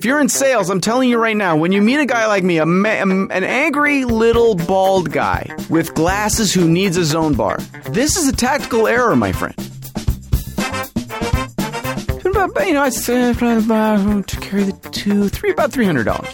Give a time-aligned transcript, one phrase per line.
[0.00, 2.44] If you're in sales, I'm telling you right now, when you meet a guy like
[2.44, 7.56] me, a ma- an angry little bald guy with glasses who needs a zone bar,
[7.90, 9.56] this is a tactical error, my friend.
[12.24, 16.30] You know, I said uh, about to carry the two, three, about three hundred dollars.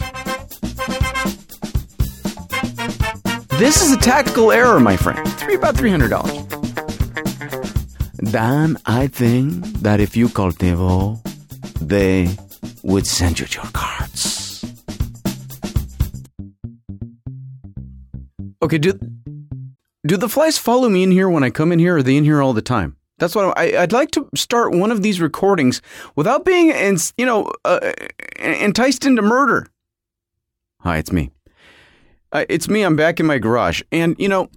[3.57, 5.27] This is a tactical error, my friend.
[5.39, 6.37] Three about three hundred dollars.
[8.31, 11.19] Dan, I think that if you call TiVo,
[11.81, 12.37] they
[12.83, 14.63] would send you your cards.
[18.61, 18.93] Okay, do
[20.05, 22.17] do the flies follow me in here when I come in here, or are they
[22.17, 22.95] in here all the time?
[23.17, 25.81] That's what I, would like to start one of these recordings
[26.15, 27.93] without being, in, you know, uh,
[28.39, 29.67] enticed into murder.
[30.81, 31.31] Hi, it's me.
[32.31, 32.83] Uh, it's me.
[32.83, 34.49] I'm back in my garage, and you know,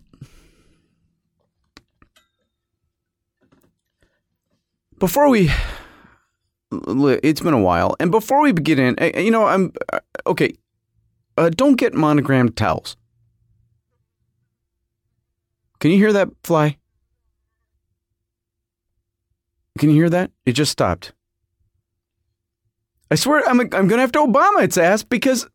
[4.99, 5.51] before we
[6.71, 7.97] it's been a while.
[8.01, 10.55] And before we begin, you know, I'm uh, okay.
[11.37, 12.97] Uh, don't get monogrammed towels.
[15.79, 16.77] Can you hear that fly?
[19.79, 20.33] Can you hear that?
[20.45, 21.13] It just stopped.
[23.11, 25.49] I swear I'm I'm to have to Obama its ass because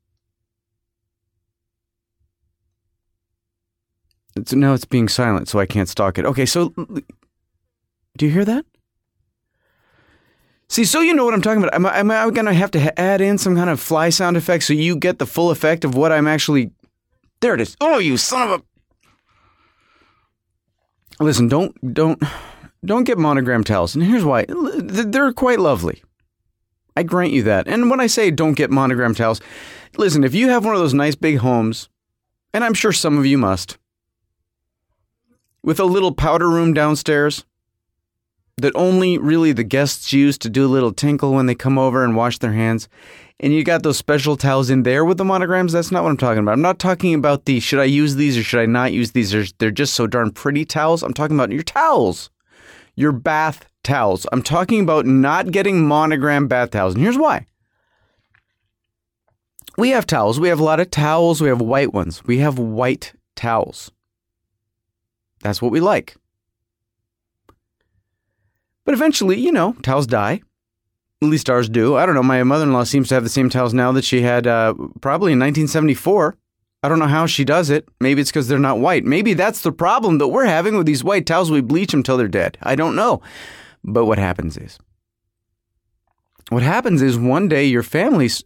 [4.36, 6.26] it's, now it's being silent, so I can't stalk it.
[6.26, 8.66] Okay, so do you hear that?
[10.74, 11.76] See, so you know what I'm talking about.
[11.76, 14.38] Am I, am I going to have to add in some kind of fly sound
[14.38, 16.72] effect so you get the full effect of what I'm actually.
[17.42, 17.78] There it is.
[17.80, 18.60] Oh, you son of
[21.20, 21.24] a.
[21.24, 22.20] Listen, don't don't
[22.84, 24.48] don't get monogram towels, and here's why.
[24.50, 26.02] They're quite lovely.
[26.98, 27.68] I grant you that.
[27.68, 29.42] And when I say don't get monogram towels,
[29.98, 31.88] listen, if you have one of those nice big homes,
[32.52, 33.78] and I'm sure some of you must,
[35.62, 37.46] with a little powder room downstairs,
[38.58, 42.04] that only really the guests use to do a little tinkle when they come over
[42.04, 42.88] and wash their hands.
[43.40, 45.74] And you got those special towels in there with the monograms.
[45.74, 46.54] That's not what I'm talking about.
[46.54, 49.54] I'm not talking about the should I use these or should I not use these.
[49.58, 51.02] They're, just so darn pretty towels.
[51.04, 52.30] I'm talking about your towels,
[52.96, 54.28] your bath towels.
[54.32, 56.94] I'm talking about not getting monogram bath towels.
[56.94, 57.48] And here's why.
[59.78, 60.40] We have towels.
[60.40, 61.42] We have a lot of towels.
[61.42, 62.24] We have white ones.
[62.24, 63.92] We have white towels.
[65.42, 66.16] That's what we like.
[68.86, 70.42] But eventually, you know, towels die.
[71.22, 71.96] At least ours do.
[71.96, 72.24] I don't know.
[72.24, 74.74] My mother in law seems to have the same towels now that she had uh,
[75.00, 76.36] probably in 1974.
[76.84, 77.88] I don't know how she does it.
[78.02, 79.06] Maybe it's because they're not white.
[79.06, 81.50] Maybe that's the problem that we're having with these white towels.
[81.50, 82.58] We bleach them till they're dead.
[82.62, 83.22] I don't know.
[83.86, 84.78] But what happens is,
[86.50, 88.44] what happens is one day your family's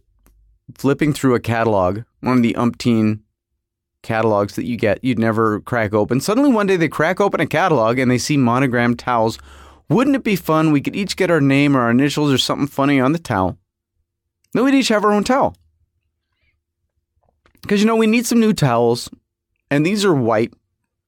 [0.76, 3.20] flipping through a catalog, one of the umpteen
[4.02, 6.20] catalogs that you get, you'd never crack open.
[6.20, 9.38] Suddenly one day they crack open a catalog and they see monogrammed towels
[9.88, 10.72] wouldn't it be fun?
[10.72, 13.58] We could each get our name or our initials or something funny on the towel.
[14.52, 15.56] Then we'd each have our own towel.
[17.62, 19.10] Because, you know, we need some new towels,
[19.70, 20.52] and these are white,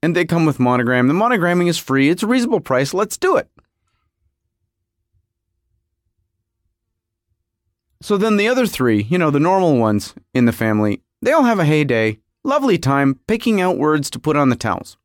[0.03, 1.09] and they come with monogram.
[1.09, 2.93] The monogramming is free, it's a reasonable price.
[2.93, 3.49] Let's do it.
[8.03, 11.43] So then the other three, you know, the normal ones in the family, they all
[11.43, 14.97] have a heyday, lovely time picking out words to put on the towels.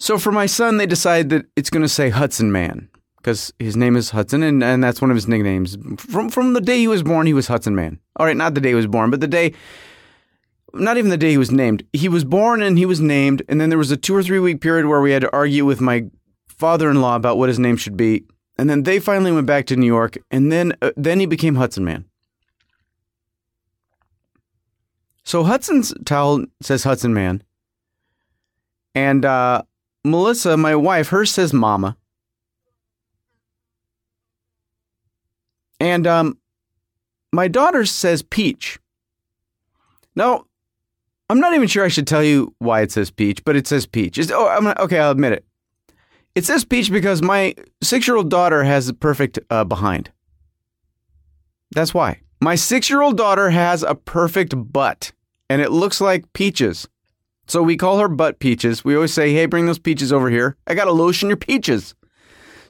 [0.00, 2.88] So for my son, they decide that it's going to say Hudson Man
[3.18, 5.76] because his name is Hudson, and, and that's one of his nicknames.
[5.98, 8.00] From from the day he was born, he was Hudson Man.
[8.16, 9.52] All right, not the day he was born, but the day,
[10.72, 11.84] not even the day he was named.
[11.92, 14.38] He was born and he was named, and then there was a two or three
[14.38, 16.06] week period where we had to argue with my
[16.48, 18.24] father in law about what his name should be,
[18.56, 21.56] and then they finally went back to New York, and then uh, then he became
[21.56, 22.06] Hudson Man.
[25.24, 27.42] So Hudson's towel says Hudson Man,
[28.94, 29.62] and uh,
[30.04, 31.96] Melissa, my wife, hers says mama.
[35.78, 36.38] And um,
[37.32, 38.78] my daughter says peach.
[40.14, 40.44] Now,
[41.28, 43.86] I'm not even sure I should tell you why it says peach, but it says
[43.86, 44.18] peach.
[44.18, 44.98] It's, oh, I'm okay.
[44.98, 45.44] I'll admit it.
[46.34, 50.10] It says peach because my six-year-old daughter has a perfect uh, behind.
[51.70, 52.20] That's why.
[52.40, 55.12] My six-year-old daughter has a perfect butt,
[55.48, 56.88] and it looks like peaches.
[57.50, 58.84] So we call her butt peaches.
[58.84, 60.56] We always say, hey, bring those peaches over here.
[60.68, 61.96] I got to lotion your peaches.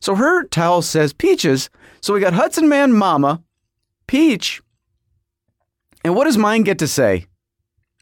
[0.00, 1.68] So her towel says peaches.
[2.00, 3.42] So we got Hudson Man Mama,
[4.06, 4.62] Peach.
[6.02, 7.26] And what does mine get to say?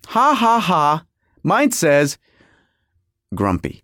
[0.07, 1.05] Ha ha ha.
[1.43, 2.17] Mine says
[3.35, 3.83] grumpy.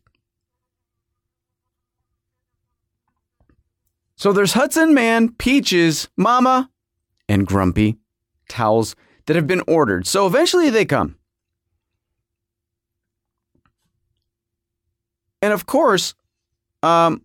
[4.14, 6.70] So there's Hudson Man, Peaches, Mama,
[7.29, 7.96] and Grumpy
[8.49, 8.94] towels
[9.26, 10.06] that have been ordered.
[10.06, 11.17] So eventually they come.
[15.44, 16.14] And of course,
[16.82, 17.20] um,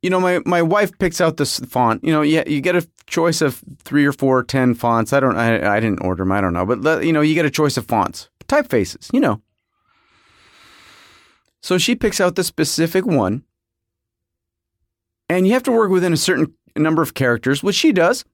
[0.00, 2.04] you know, my, my wife picks out this font.
[2.04, 5.12] You know, yeah, you get a choice of three or four, ten fonts.
[5.12, 6.30] I don't, I, I didn't order them.
[6.30, 9.12] I don't know, but you know, you get a choice of fonts, typefaces.
[9.12, 9.42] You know.
[11.62, 13.42] So she picks out the specific one,
[15.28, 18.24] and you have to work within a certain number of characters, which she does.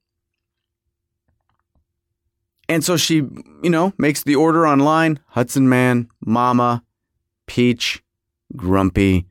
[2.68, 3.22] And so she,
[3.62, 6.82] you know, makes the order online Hudson Man, Mama,
[7.46, 8.02] Peach,
[8.56, 9.26] Grumpy.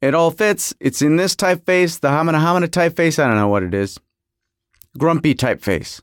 [0.00, 0.74] It all fits.
[0.80, 3.22] It's in this typeface, the Hamana Hamana typeface.
[3.22, 3.98] I don't know what it is.
[4.96, 6.00] Grumpy typeface.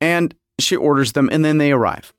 [0.00, 2.12] And she orders them, and then they arrive.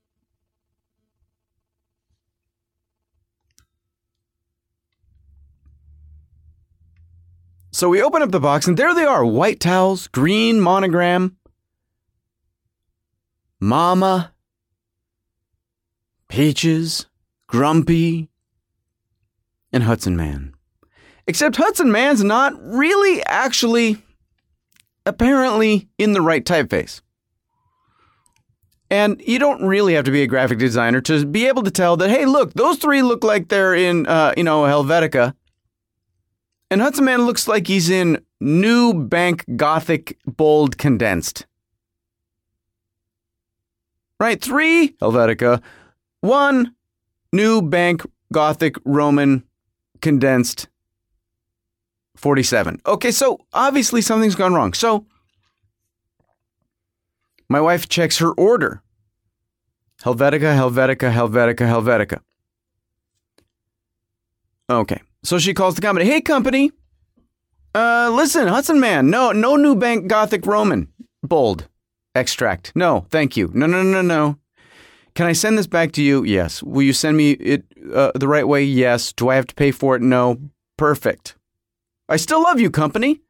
[7.72, 11.38] So we open up the box, and there they are white towels, green monogram,
[13.60, 14.32] Mama,
[16.28, 17.08] Peaches,
[17.48, 18.30] Grumpy,
[19.74, 20.54] and Hudson Man.
[21.28, 23.98] Except Hudson Man's not really actually
[25.06, 27.02] apparently in the right typeface.
[28.90, 31.98] And you don't really have to be a graphic designer to be able to tell
[31.98, 35.34] that, hey, look, those three look like they're in, uh, you know, Helvetica.
[36.70, 41.46] And Hudson Man looks like he's in New Bank Gothic Bold Condensed
[44.24, 44.42] right?
[44.42, 45.62] Three, Helvetica.
[46.22, 46.74] One,
[47.34, 49.44] new bank Gothic Roman
[50.04, 50.68] condensed
[52.18, 52.82] 47.
[52.86, 54.74] Okay, so obviously something's gone wrong.
[54.74, 55.08] So
[57.50, 58.84] my wife checks her order
[60.04, 62.20] Helvetica, Helvetica, Helvetica, Helvetica.
[64.70, 66.06] Okay, so she calls the company.
[66.06, 66.72] Hey, company.
[67.74, 69.10] Uh, listen, Hudson Man.
[69.10, 70.90] No, no new bank Gothic Roman.
[71.24, 71.68] Bold
[72.16, 72.72] extract.
[72.76, 73.50] No, thank you.
[73.54, 74.38] No, no, no, no.
[75.16, 76.24] Can I send this back to you?
[76.24, 76.64] Yes.
[76.64, 78.64] Will you send me it uh, the right way?
[78.64, 79.14] Yes.
[79.14, 80.02] Do I have to pay for it?
[80.02, 80.40] No.
[80.78, 81.36] Perfect.
[82.10, 83.22] I still love you, company.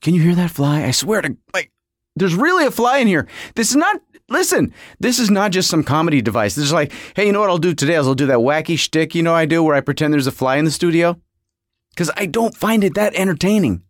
[0.00, 0.84] Can you hear that fly?
[0.84, 1.70] I swear to like
[2.16, 3.26] there's really a fly in here.
[3.54, 6.54] This is not listen, this is not just some comedy device.
[6.54, 7.96] This is like, hey, you know what I'll do today?
[7.96, 10.56] I'll do that wacky shtick, you know I do, where I pretend there's a fly
[10.56, 11.20] in the studio.
[11.90, 13.82] Because I don't find it that entertaining.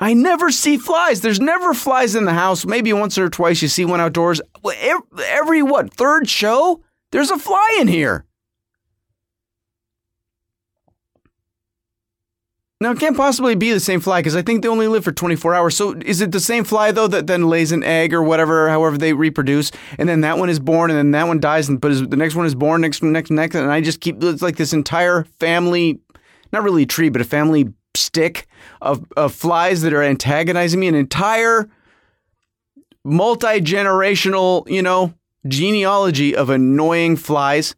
[0.00, 1.20] I never see flies.
[1.20, 2.66] There's never flies in the house.
[2.66, 4.40] Maybe once or twice you see one outdoors.
[4.64, 6.82] Every, what, third show?
[7.12, 8.26] There's a fly in here.
[12.80, 15.12] Now, it can't possibly be the same fly because I think they only live for
[15.12, 15.76] 24 hours.
[15.76, 18.98] So, is it the same fly, though, that then lays an egg or whatever, however
[18.98, 19.70] they reproduce?
[20.00, 22.34] And then that one is born, and then that one dies, and but the next
[22.34, 23.54] one is born, next, next, next.
[23.54, 26.00] And I just keep, it's like this entire family,
[26.52, 28.46] not really a tree, but a family stick
[28.80, 31.68] of, of flies that are antagonizing me, an entire
[33.04, 35.14] multi generational, you know,
[35.46, 37.74] genealogy of annoying flies.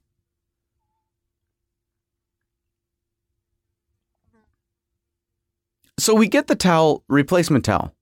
[5.99, 7.95] So we get the towel, replacement towel.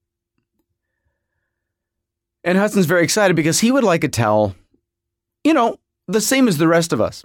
[2.44, 4.56] And Hudson's very excited because he would like a towel,
[5.44, 5.76] you know,
[6.08, 7.24] the same as the rest of us.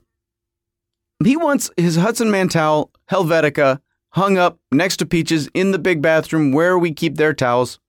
[1.24, 3.82] He wants his Hudson Man towel, Helvetica,
[4.18, 7.80] hung up next to Peaches in the big bathroom where we keep their towels.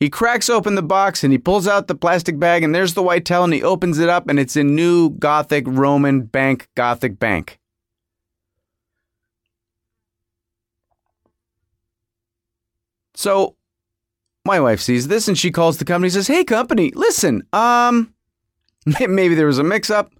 [0.00, 3.02] He cracks open the box and he pulls out the plastic bag, and there's the
[3.02, 7.18] white towel, and he opens it up, and it's a new Gothic Roman bank, Gothic
[7.18, 7.58] bank.
[13.14, 13.56] So
[14.44, 18.14] my wife sees this and she calls the company says, Hey, company, listen, um,
[19.08, 20.12] maybe there was a mix up.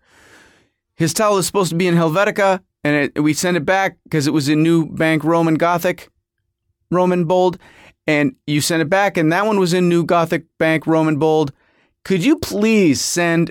[0.96, 4.26] His towel is supposed to be in Helvetica and it, we sent it back because
[4.26, 6.08] it was in New Bank Roman Gothic,
[6.90, 7.58] Roman Bold,
[8.06, 11.52] and you sent it back, and that one was in New Gothic Bank Roman Bold.
[12.02, 13.50] Could you please send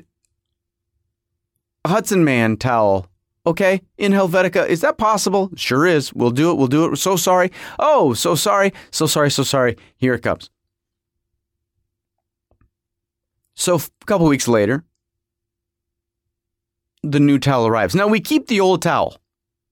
[1.85, 3.07] a Hudson Man towel?
[3.45, 5.51] Okay, in Helvetica, is that possible?
[5.55, 6.11] Sure is.
[6.13, 6.55] We'll do it.
[6.55, 6.89] We'll do it.
[6.89, 7.51] We're So sorry.
[7.77, 8.73] Oh, so sorry.
[8.89, 9.29] So sorry.
[9.29, 9.77] So sorry.
[9.97, 10.49] Here it comes.
[13.53, 14.83] So a couple weeks later,
[17.03, 17.95] the new towel arrives.
[17.95, 19.17] Now we keep the old towel.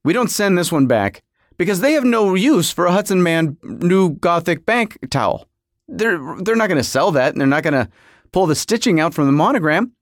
[0.05, 1.23] We don't send this one back
[1.57, 5.47] because they have no use for a Hudson Man new Gothic bank towel.
[5.87, 7.33] They're they're not going to sell that.
[7.33, 7.89] And they're not going to
[8.31, 9.93] pull the stitching out from the monogram,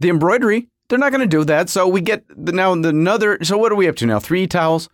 [0.00, 0.68] the embroidery.
[0.88, 1.68] They're not going to do that.
[1.68, 3.38] So we get the, now the another.
[3.42, 4.18] So what are we up to now?
[4.18, 4.88] Three towels.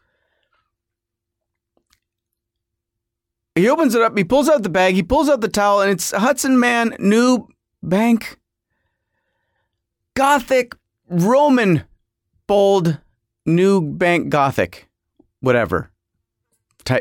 [3.55, 4.19] He opens it up.
[4.19, 4.95] He pulls out the bag.
[4.95, 7.47] He pulls out the towel, and it's Hudson Man new
[7.85, 8.41] bank
[10.15, 10.75] Gothic
[11.09, 11.85] Roman
[12.49, 12.99] bold
[13.47, 14.89] new bank Gothic,
[15.41, 15.91] whatever.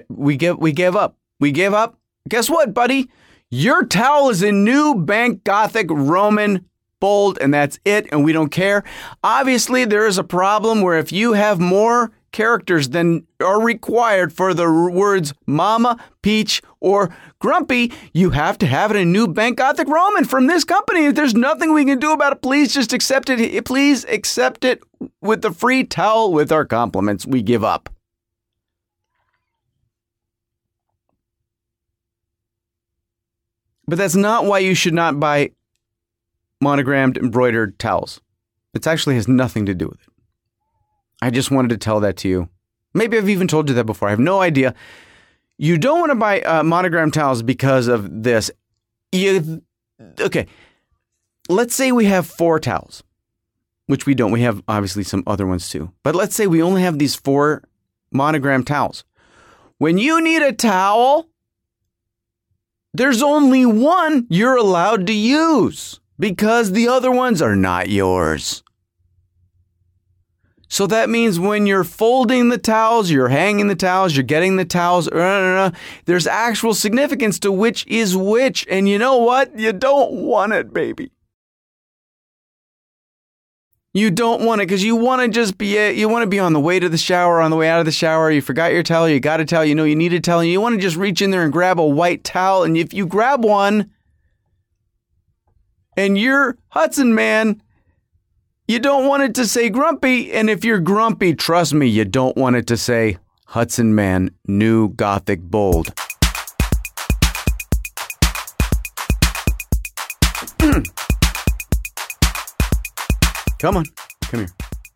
[0.10, 1.18] We give we gave up.
[1.40, 1.98] We give up.
[2.30, 3.10] Guess what, buddy?
[3.50, 6.66] Your towel is in new bank Gothic Roman
[7.00, 8.84] bold, and that's it, and we don't care.
[9.24, 14.54] Obviously, there is a problem where if you have more characters than are required for
[14.54, 19.88] the words Mama, Peach, or Grumpy, you have to have it in New Bank Gothic
[19.88, 21.06] Roman from this company.
[21.06, 23.66] If there's nothing we can do about it, please just accept it.
[23.66, 24.82] Please accept it
[25.22, 27.26] with the free towel with our compliments.
[27.26, 27.90] We give up.
[33.88, 35.52] But that's not why you should not buy
[36.62, 38.22] monogrammed embroidered towels.
[38.74, 40.11] It actually has nothing to do with it.
[41.22, 42.50] I just wanted to tell that to you.
[42.94, 44.08] Maybe I've even told you that before.
[44.08, 44.74] I have no idea.
[45.58, 48.52] You don't want to buy uh, monogram towels because of this.
[49.12, 49.62] You,
[50.20, 50.48] okay,
[51.48, 53.04] let's say we have four towels,
[53.86, 54.32] which we don't.
[54.32, 55.92] We have obviously some other ones too.
[56.04, 57.64] But let's say we only have these four
[58.12, 59.04] monogram towels.
[59.78, 61.28] When you need a towel,
[62.94, 68.64] there's only one you're allowed to use because the other ones are not yours.
[70.72, 74.64] So that means when you're folding the towels, you're hanging the towels, you're getting the
[74.64, 75.72] towels, uh, uh, uh,
[76.06, 78.66] there's actual significance to which is which.
[78.70, 79.60] And you know what?
[79.60, 81.12] You don't want it, baby.
[83.94, 85.98] You don't want it because you want to just be it.
[85.98, 87.86] you want to be on the way to the shower, on the way out of
[87.86, 88.32] the shower.
[88.32, 90.50] You forgot your towel, you got a towel, you know you need a towel, and
[90.50, 92.64] you want to just reach in there and grab a white towel.
[92.64, 93.92] And if you grab one,
[95.98, 97.62] and you're Hudson man,
[98.72, 102.38] you don't want it to say grumpy, and if you're grumpy, trust me, you don't
[102.38, 105.94] want it to say Hudson Man, New Gothic Bold.
[113.60, 113.84] come on,
[114.22, 114.48] come here.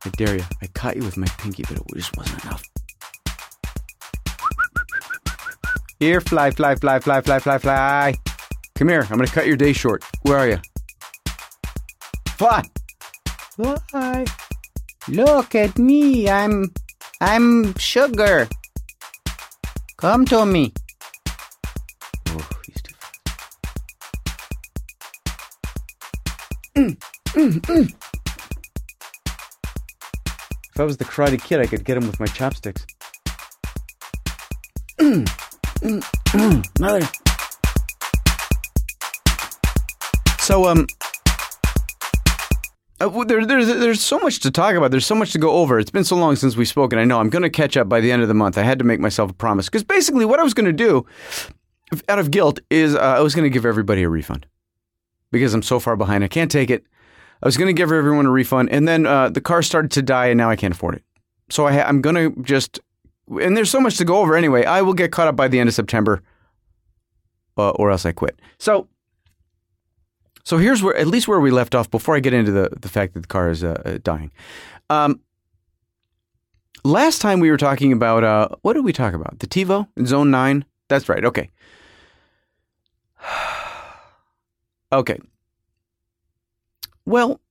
[0.05, 0.43] I dare you.
[0.61, 2.63] I caught you with my pinky, but it just wasn't enough.
[5.99, 8.13] Here, fly, fly, fly, fly, fly, fly, fly.
[8.75, 9.01] Come here.
[9.01, 10.01] I'm going to cut your day short.
[10.21, 10.59] Where are you?
[12.37, 12.63] Fly.
[13.57, 14.25] Why?
[15.07, 16.29] Look at me.
[16.29, 16.73] I'm
[17.21, 18.49] I'm sugar.
[19.97, 20.73] Come to me.
[22.27, 23.21] Oh, he's too fast.
[26.75, 26.97] Mm,
[27.33, 27.93] mm, mm.
[30.73, 32.85] If I was the Karate Kid, I could get him with my chopsticks.
[36.79, 37.07] Mother.
[40.39, 40.85] So, um,
[42.99, 44.91] uh, there, there's there's so much to talk about.
[44.91, 45.79] There's so much to go over.
[45.79, 46.97] It's been so long since we've spoken.
[46.97, 48.57] I know I'm going to catch up by the end of the month.
[48.57, 51.05] I had to make myself a promise because basically what I was going to do,
[52.07, 54.45] out of guilt, is uh, I was going to give everybody a refund
[55.31, 56.23] because I'm so far behind.
[56.23, 56.85] I can't take it.
[57.43, 60.01] I was going to give everyone a refund, and then uh, the car started to
[60.01, 61.03] die, and now I can't afford it.
[61.49, 62.79] So I, I'm going to just,
[63.27, 64.63] and there's so much to go over anyway.
[64.63, 66.23] I will get caught up by the end of September,
[67.57, 68.39] uh, or else I quit.
[68.57, 68.87] So
[70.45, 72.87] so here's where, at least where we left off before I get into the, the
[72.87, 74.31] fact that the car is uh, uh, dying.
[74.91, 75.19] Um,
[76.83, 79.39] last time we were talking about, uh, what did we talk about?
[79.39, 80.63] The TiVo in Zone 9?
[80.87, 81.25] That's right.
[81.25, 81.49] Okay.
[84.91, 85.17] okay.
[87.07, 87.41] Well,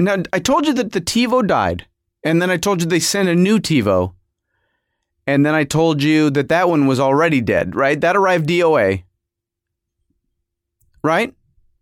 [0.00, 1.86] now I told you that the TiVo died,
[2.24, 4.12] and then I told you they sent a new TiVo,
[5.28, 8.00] and then I told you that that one was already dead, right?
[8.00, 9.04] That arrived DOA,
[11.04, 11.32] right?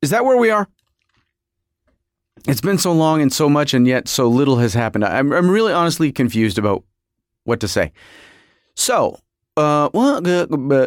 [0.03, 0.69] Is that where we are?
[2.49, 5.05] It's been so long and so much, and yet so little has happened.
[5.05, 6.85] I'm, I'm really honestly confused about
[7.45, 7.93] what to say.
[8.75, 9.19] So,
[9.57, 10.23] uh, well,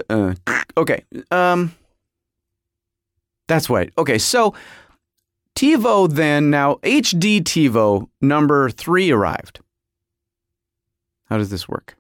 [0.10, 0.34] uh,
[0.78, 1.76] okay, um,
[3.48, 3.94] that's right.
[3.98, 4.56] Okay, so
[5.56, 9.60] TiVo then now HD TiVo number three arrived.
[11.26, 11.96] How does this work?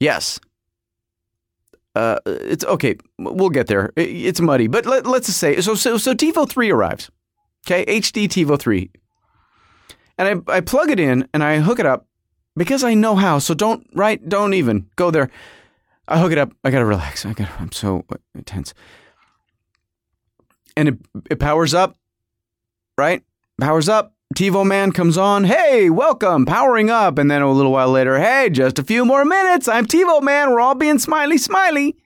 [0.00, 0.40] Yes,
[1.96, 2.96] uh, it's okay.
[3.18, 3.90] We'll get there.
[3.96, 5.74] It's muddy, but let, us just say so.
[5.74, 7.10] So so TiVo three arrives.
[7.66, 8.90] Okay, HD TiVo three,
[10.18, 12.06] and I I plug it in and I hook it up
[12.54, 13.38] because I know how.
[13.38, 14.26] So don't right.
[14.28, 15.30] Don't even go there.
[16.06, 16.52] I hook it up.
[16.62, 17.24] I gotta relax.
[17.24, 17.48] I got.
[17.58, 18.04] I'm so
[18.44, 18.74] tense.
[20.76, 20.98] And it
[21.30, 21.96] it powers up.
[22.98, 23.22] Right,
[23.58, 24.15] powers up.
[24.34, 25.44] TiVo man comes on.
[25.44, 27.16] Hey, welcome, powering up.
[27.16, 29.68] And then a little while later, hey, just a few more minutes.
[29.68, 30.50] I'm TiVo man.
[30.50, 31.96] We're all being smiley, smiley.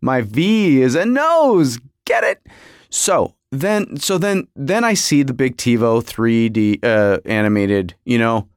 [0.00, 1.78] My V is a nose.
[2.04, 2.46] Get it?
[2.90, 8.48] So then, so then, then I see the big TiVo 3D uh, animated, you know,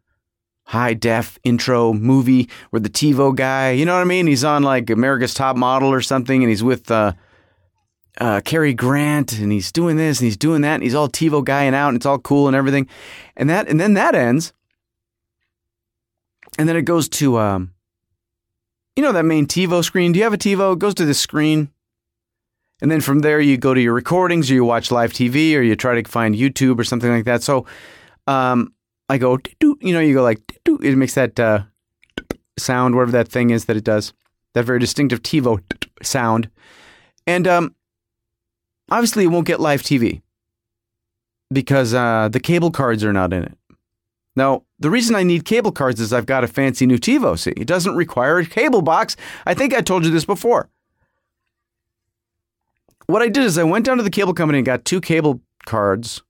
[0.65, 4.27] high def intro movie where the TiVo guy, you know what I mean?
[4.27, 6.89] He's on like America's Top Model or something, and he's with.
[6.89, 7.13] Uh,
[8.19, 11.43] uh, Cary Grant, and he's doing this and he's doing that, and he's all TiVo
[11.45, 12.87] guying out, and it's all cool and everything,
[13.37, 14.53] and that, and then that ends,
[16.59, 17.73] and then it goes to, um,
[18.95, 20.11] you know, that main TiVo screen.
[20.11, 20.73] Do you have a TiVo?
[20.73, 21.69] It goes to this screen,
[22.81, 25.61] And then from there, you go to your recordings or you watch live TV or
[25.61, 27.43] you try to find YouTube or something like that.
[27.43, 27.65] So
[28.27, 28.73] um,
[29.07, 31.63] I go, you know, you go like, it makes that uh,
[32.57, 34.13] sound, whatever that thing is that it does,
[34.53, 35.61] that very distinctive TiVo
[36.01, 36.49] sound.
[37.27, 37.75] And um,
[38.91, 40.21] obviously, it won't get live TV
[41.51, 43.57] because uh, the cable cards are not in it.
[44.35, 47.37] Now, the reason I need cable cards is I've got a fancy new TiVo.
[47.37, 49.17] See, it doesn't require a cable box.
[49.45, 50.69] I think I told you this before.
[53.07, 55.41] What I did is I went down to the cable company and got two cable
[55.65, 56.21] cards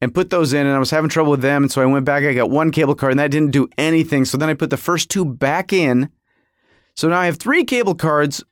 [0.00, 1.62] and put those in, and I was having trouble with them.
[1.64, 4.24] And so I went back, I got one cable card, and that didn't do anything.
[4.24, 6.10] So then I put the first two back in.
[6.96, 8.42] So now I have three cable cards.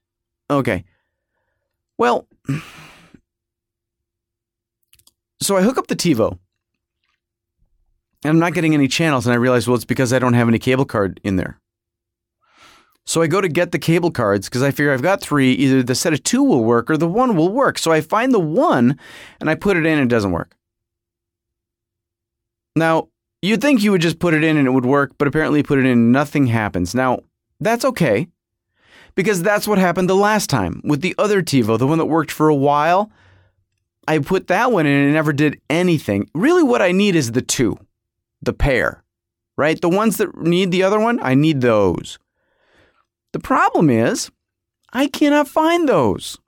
[0.49, 0.85] Okay.
[1.99, 2.29] Well,
[5.41, 6.39] so I hook up the TiVo
[8.25, 9.27] and I'm not getting any channels.
[9.27, 11.61] And I realize, well, it's because I don't have any cable card in there.
[13.07, 15.53] So I go to get the cable cards because I figure I've got three.
[15.53, 17.79] Either the set of two will work or the one will work.
[17.79, 18.99] So I find the one
[19.41, 20.57] and I put it in and it doesn't work.
[22.77, 23.09] Now,
[23.43, 25.65] you'd think you would just put it in and it would work, but apparently you
[25.65, 26.95] put it in, and nothing happens.
[26.95, 27.21] Now,
[27.61, 28.29] that's okay
[29.15, 32.31] because that's what happened the last time with the other TiVo, the one that worked
[32.31, 33.11] for a while.
[34.07, 36.29] I put that one in and it never did anything.
[36.35, 37.79] Really, what I need is the two
[38.43, 39.03] the pair,
[39.57, 39.81] right?
[39.81, 42.19] The ones that need the other one, I need those.
[43.33, 44.31] The problem is,
[44.93, 46.39] I cannot find those.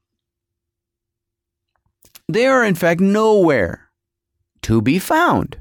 [2.28, 3.90] They are, in fact, nowhere
[4.62, 5.58] to be found.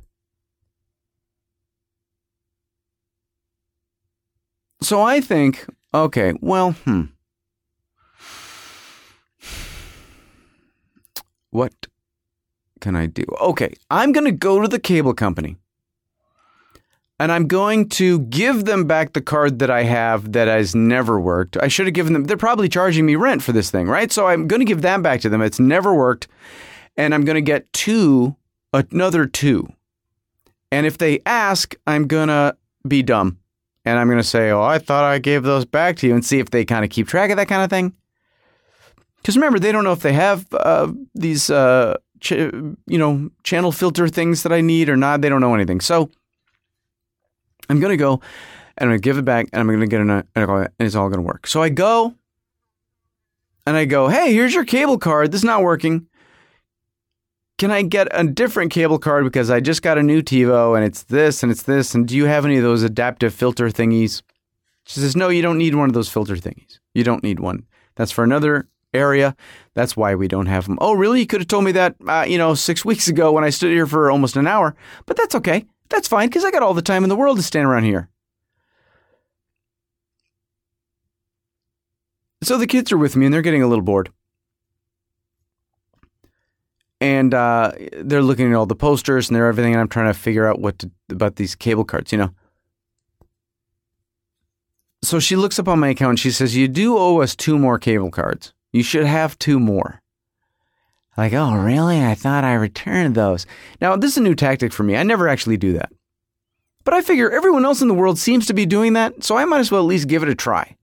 [4.81, 5.65] So I think,
[6.03, 7.03] okay, well, hmm.
[11.49, 11.87] What
[12.81, 13.23] can I do?
[13.39, 15.55] Okay, I'm going to go to the cable company
[17.17, 21.19] and I'm going to give them back the card that I have that has never
[21.19, 21.57] worked.
[21.57, 24.11] I should have given them, they're probably charging me rent for this thing, right?
[24.11, 25.41] So I'm going to give that back to them.
[25.41, 26.27] It's never worked.
[26.97, 28.35] And I'm going to get two,
[28.73, 29.67] another two.
[30.71, 33.39] And if they ask, I'm going to be dumb.
[33.85, 36.25] And I'm going to say, oh, I thought I gave those back to you and
[36.25, 37.93] see if they kind of keep track of that kind of thing.
[39.17, 43.71] Because remember, they don't know if they have uh, these, uh, ch- you know, channel
[43.71, 45.21] filter things that I need or not.
[45.21, 45.81] They don't know anything.
[45.81, 46.09] So,
[47.69, 48.21] I'm going to go
[48.77, 50.95] and I'm going to give it back and I'm going to get an, and it's
[50.95, 51.47] all going to work.
[51.47, 52.13] So I go
[53.65, 55.31] and I go, hey, here's your cable card.
[55.31, 56.07] This is not working.
[57.57, 60.85] Can I get a different cable card because I just got a new TiVo and
[60.85, 61.95] it's this and it's this?
[61.95, 64.21] And do you have any of those adaptive filter thingies?
[64.83, 66.79] She says, no, you don't need one of those filter thingies.
[66.93, 67.65] You don't need one.
[67.95, 69.35] That's for another area.
[69.73, 70.77] That's why we don't have them.
[70.81, 71.21] Oh, really?
[71.21, 73.71] You could have told me that, uh, you know, six weeks ago when I stood
[73.71, 75.65] here for almost an hour, but that's okay.
[75.89, 78.09] That's fine because I got all the time in the world to stand around here.
[82.43, 84.11] So the kids are with me and they're getting a little bored.
[87.01, 90.17] And uh, they're looking at all the posters and they're everything, and I'm trying to
[90.17, 92.31] figure out what to, about these cable cards, you know.
[95.03, 97.59] So she looks up on my account and she says, You do owe us two
[97.59, 98.53] more cable cards.
[98.71, 100.01] You should have two more.
[101.17, 102.03] Like, oh, really?
[102.03, 103.45] I thought I returned those.
[103.79, 104.97] Now, this is a new tactic for me.
[104.97, 105.91] I never actually do that.
[106.83, 109.45] But I figure everyone else in the world seems to be doing that, so I
[109.45, 110.75] might as well at least give it a try.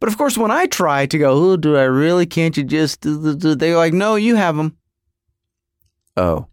[0.00, 2.26] But of course, when I try to go, oh, do I really?
[2.26, 3.00] Can't you just?
[3.02, 4.77] They're like, no, you have them.
[6.18, 6.48] Oh.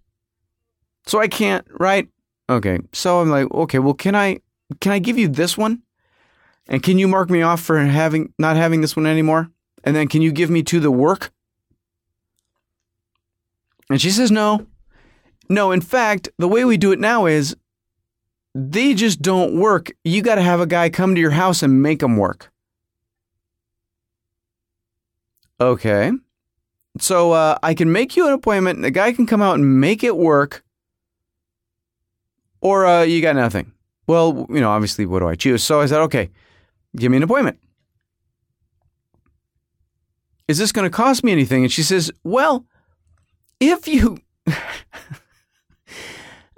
[1.08, 2.08] So I can't, right?
[2.49, 2.80] Okay.
[2.93, 4.39] So I'm like, okay, well, can I,
[4.80, 5.82] can I give you this one?
[6.67, 9.49] And can you mark me off for having, not having this one anymore?
[9.84, 11.32] And then can you give me to the work?
[13.89, 14.67] And she says, no.
[15.49, 17.56] No, in fact, the way we do it now is
[18.54, 19.91] they just don't work.
[20.04, 22.51] You got to have a guy come to your house and make them work.
[25.60, 26.12] Okay.
[26.99, 30.03] So uh, I can make you an appointment, the guy can come out and make
[30.03, 30.63] it work,
[32.62, 33.73] or uh, you got nothing.
[34.08, 35.63] Well, you know, obviously, what do I choose?
[35.63, 36.29] So I said, okay,
[36.95, 37.60] give me an appointment.
[40.47, 41.63] Is this going to cost me anything?
[41.63, 42.65] And she says, well,
[43.60, 44.19] if you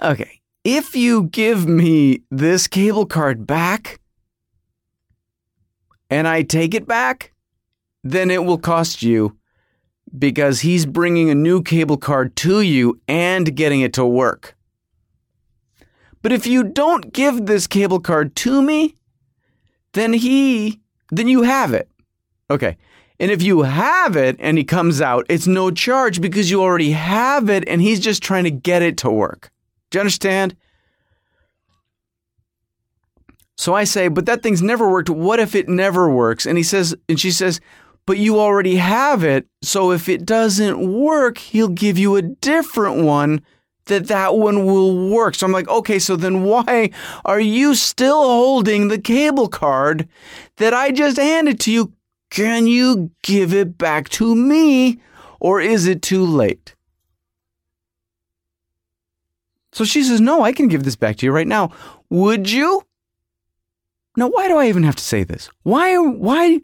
[0.02, 4.02] okay, if you give me this cable card back
[6.10, 7.34] and I take it back,
[8.04, 9.37] then it will cost you
[10.18, 14.56] because he's bringing a new cable card to you and getting it to work.
[16.22, 18.96] But if you don't give this cable card to me,
[19.94, 21.90] then he, then you have it.
[22.50, 22.78] Okay.
[23.20, 26.92] And if you have it and he comes out, it's no charge because you already
[26.92, 29.52] have it and he's just trying to get it to work.
[29.90, 30.56] Do you understand?
[33.56, 35.10] So I say, but that thing's never worked.
[35.10, 36.46] What if it never works?
[36.46, 37.60] And he says, and she says,
[38.08, 39.46] but you already have it.
[39.62, 43.42] So if it doesn't work, he'll give you a different one
[43.86, 45.36] that that one will work.
[45.36, 46.90] So I'm like, okay, so then why
[47.26, 50.08] are you still holding the cable card
[50.56, 51.94] that I just handed to you?
[52.30, 55.00] Can you give it back to me
[55.40, 56.76] or is it too late?
[59.74, 61.72] So she says, no, I can give this back to you right now.
[62.10, 62.84] Would you?
[64.16, 65.50] Now, why do I even have to say this?
[65.64, 66.62] Why, why,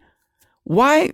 [0.63, 1.11] why,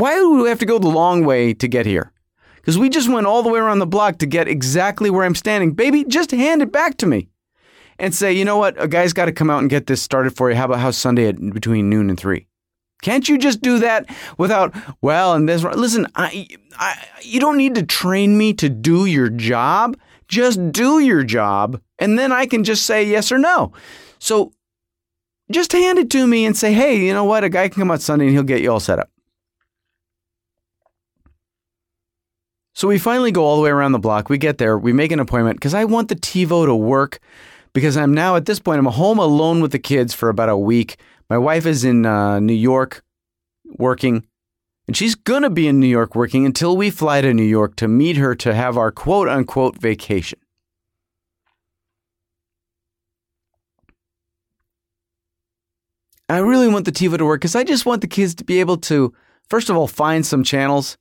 [0.00, 2.12] why do we have to go the long way to get here?
[2.56, 5.34] Because we just went all the way around the block to get exactly where I'm
[5.34, 5.72] standing.
[5.72, 7.28] Baby, just hand it back to me
[7.98, 8.82] and say, you know what?
[8.82, 10.56] A guy's got to come out and get this started for you.
[10.56, 12.46] How about how Sunday at between noon and three?
[13.02, 17.74] Can't you just do that without, well, and this, listen, I, I, you don't need
[17.76, 19.96] to train me to do your job.
[20.28, 23.72] Just do your job, and then I can just say yes or no.
[24.20, 24.52] So
[25.50, 27.42] just hand it to me and say, hey, you know what?
[27.42, 29.10] A guy can come out Sunday and he'll get you all set up.
[32.80, 34.30] So we finally go all the way around the block.
[34.30, 37.20] We get there, we make an appointment because I want the TiVo to work
[37.74, 40.56] because I'm now at this point, I'm home alone with the kids for about a
[40.56, 40.96] week.
[41.28, 43.04] My wife is in uh, New York
[43.66, 44.24] working,
[44.86, 47.76] and she's going to be in New York working until we fly to New York
[47.76, 50.38] to meet her to have our quote unquote vacation.
[56.30, 58.58] I really want the TiVo to work because I just want the kids to be
[58.58, 59.12] able to,
[59.50, 60.96] first of all, find some channels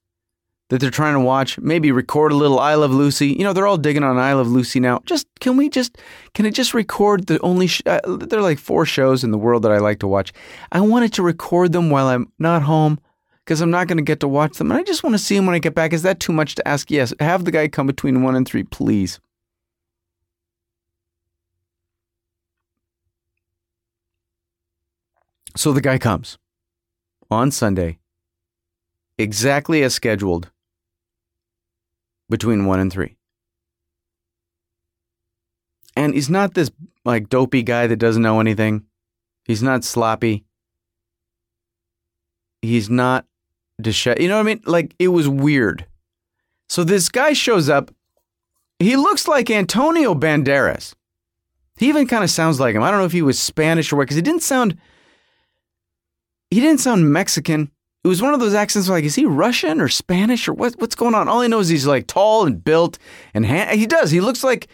[0.69, 1.59] that they're trying to watch.
[1.59, 3.27] Maybe record a little I Love Lucy.
[3.27, 5.01] You know, they're all digging on I Love Lucy now.
[5.05, 5.97] Just can we just
[6.33, 9.37] can it just record the only sh- uh, there are like four shows in the
[9.37, 10.31] world that I like to watch.
[10.71, 12.99] I wanted to record them while I'm not home
[13.43, 15.35] because I'm not going to get to watch them, and I just want to see
[15.35, 15.91] them when I get back.
[15.91, 16.91] Is that too much to ask?
[16.91, 19.19] Yes, have the guy come between one and three, please.
[25.55, 26.37] So the guy comes
[27.31, 27.99] on Sunday,
[29.17, 30.51] exactly as scheduled,
[32.29, 33.15] between one and three.
[35.95, 36.71] And he's not this
[37.03, 38.85] like dopey guy that doesn't know anything.
[39.45, 40.45] He's not sloppy.
[42.61, 43.25] He's not
[43.81, 44.21] disheveled.
[44.21, 44.61] You know what I mean?
[44.65, 45.85] Like it was weird.
[46.67, 47.91] So this guy shows up.
[48.77, 50.93] He looks like Antonio Banderas.
[51.77, 52.83] He even kind of sounds like him.
[52.83, 54.77] I don't know if he was Spanish or what, because he didn't sound
[56.51, 57.71] he didn't sound Mexican.
[58.03, 60.95] It was one of those accents like, is he Russian or Spanish or what, what's
[60.95, 61.27] going on?
[61.27, 62.97] All I know is he's like tall and built
[63.33, 64.11] and he does.
[64.11, 64.67] He looks like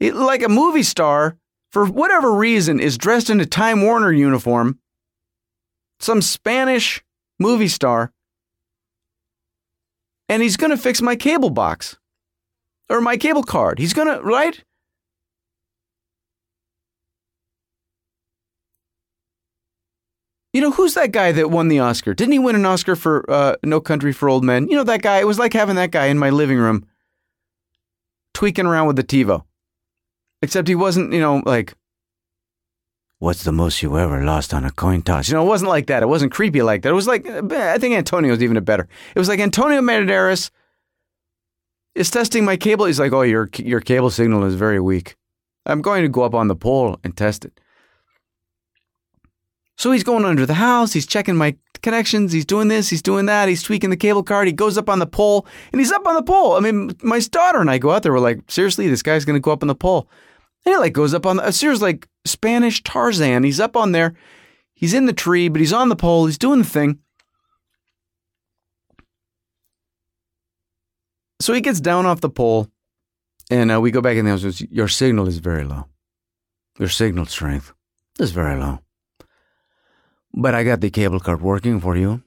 [0.00, 1.36] like a movie star
[1.70, 4.78] for whatever reason is dressed in a Time Warner uniform.
[6.00, 7.04] Some Spanish
[7.38, 8.12] movie star.
[10.30, 11.98] And he's going to fix my cable box
[12.88, 13.78] or my cable card.
[13.78, 14.62] He's going to, right?
[20.52, 22.12] You know, who's that guy that won the Oscar?
[22.12, 24.68] Didn't he win an Oscar for uh, No Country for Old Men?
[24.68, 25.18] You know, that guy.
[25.20, 26.86] It was like having that guy in my living room
[28.34, 29.44] tweaking around with the TiVo.
[30.42, 31.74] Except he wasn't, you know, like,
[33.18, 35.28] what's the most you ever lost on a coin toss?
[35.28, 36.02] You know, it wasn't like that.
[36.02, 36.88] It wasn't creepy like that.
[36.88, 38.88] It was like, I think Antonio was even a better.
[39.14, 40.50] It was like Antonio Banderas
[41.94, 42.86] is testing my cable.
[42.86, 45.16] He's like, oh, your, your cable signal is very weak.
[45.66, 47.60] I'm going to go up on the pole and test it.
[49.80, 53.24] So he's going under the house, he's checking my connections, he's doing this, he's doing
[53.24, 56.06] that, he's tweaking the cable card, he goes up on the pole, and he's up
[56.06, 56.52] on the pole.
[56.52, 59.40] I mean, my daughter and I go out there, we're like, seriously, this guy's gonna
[59.40, 60.06] go up on the pole.
[60.66, 63.42] And he like goes up on the, seriously, like Spanish Tarzan.
[63.42, 64.14] He's up on there,
[64.74, 66.98] he's in the tree, but he's on the pole, he's doing the thing.
[71.40, 72.68] So he gets down off the pole,
[73.50, 74.60] and uh, we go back in the house.
[74.60, 75.86] Your signal is very low.
[76.78, 77.72] Your signal strength
[78.18, 78.80] is very low.
[80.32, 82.22] But I got the cable card working for you.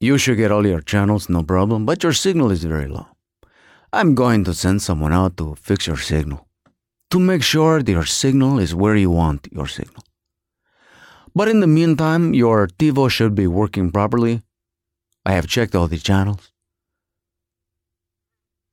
[0.00, 3.06] You should get all your channels, no problem, but your signal is very low.
[3.92, 6.48] I'm going to send someone out to fix your signal,
[7.10, 10.02] to make sure that your signal is where you want your signal.
[11.34, 14.42] But in the meantime, your TiVo should be working properly.
[15.24, 16.50] I have checked all the channels.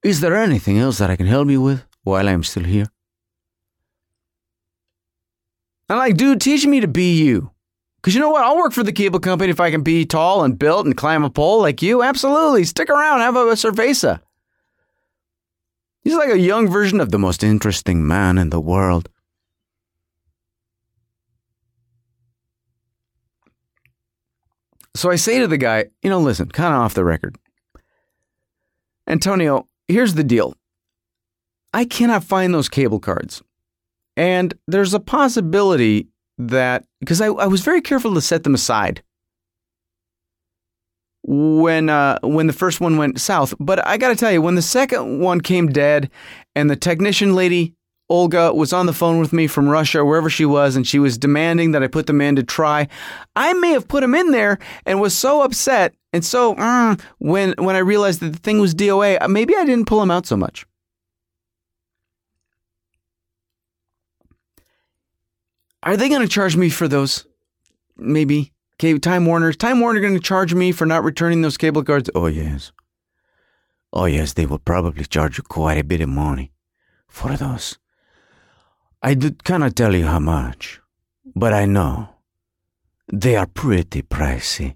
[0.03, 2.87] Is there anything else that I can help you with while I'm still here?
[5.89, 7.51] I'm like, dude, teach me to be you.
[8.01, 8.43] Because you know what?
[8.43, 11.23] I'll work for the cable company if I can be tall and built and climb
[11.23, 12.01] a pole like you.
[12.01, 12.63] Absolutely.
[12.63, 14.21] Stick around, have a, a cerveza.
[16.01, 19.09] He's like a young version of the most interesting man in the world.
[24.95, 27.37] So I say to the guy, you know, listen, kind of off the record.
[29.07, 30.55] Antonio, here's the deal.
[31.73, 33.41] I cannot find those cable cards.
[34.15, 36.07] And there's a possibility
[36.39, 39.03] that because I, I was very careful to set them aside.
[41.23, 43.53] when uh, when the first one went south.
[43.59, 46.09] But I got to tell you, when the second one came dead,
[46.55, 47.75] and the technician lady
[48.09, 51.17] Olga was on the phone with me from Russia, wherever she was, and she was
[51.17, 52.87] demanding that I put them in to try.
[53.35, 57.53] I may have put them in there and was so upset and so mm, when
[57.57, 60.25] when I realized that the thing was DOA, uh, maybe I didn't pull them out
[60.25, 60.65] so much.
[65.83, 67.25] Are they going to charge me for those?
[67.97, 68.53] Maybe.
[68.75, 69.53] Okay, Time Warner.
[69.53, 72.09] Time Warner going to charge me for not returning those cable cards?
[72.15, 72.71] Oh yes.
[73.91, 76.51] Oh yes, they will probably charge you quite a bit of money
[77.07, 77.77] for those.
[79.01, 80.81] I cannot tell you how much,
[81.35, 82.09] but I know
[83.11, 84.75] they are pretty pricey.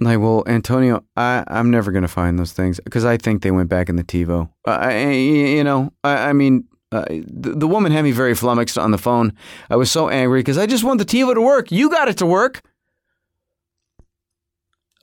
[0.00, 3.50] Like, well, Antonio, I, I'm never going to find those things because I think they
[3.50, 4.50] went back in the TiVo.
[4.64, 8.90] I, you know, I, I mean, uh, the, the woman had me very flummoxed on
[8.90, 9.32] the phone.
[9.68, 11.72] I was so angry because I just want the TiVo to work.
[11.72, 12.62] You got it to work.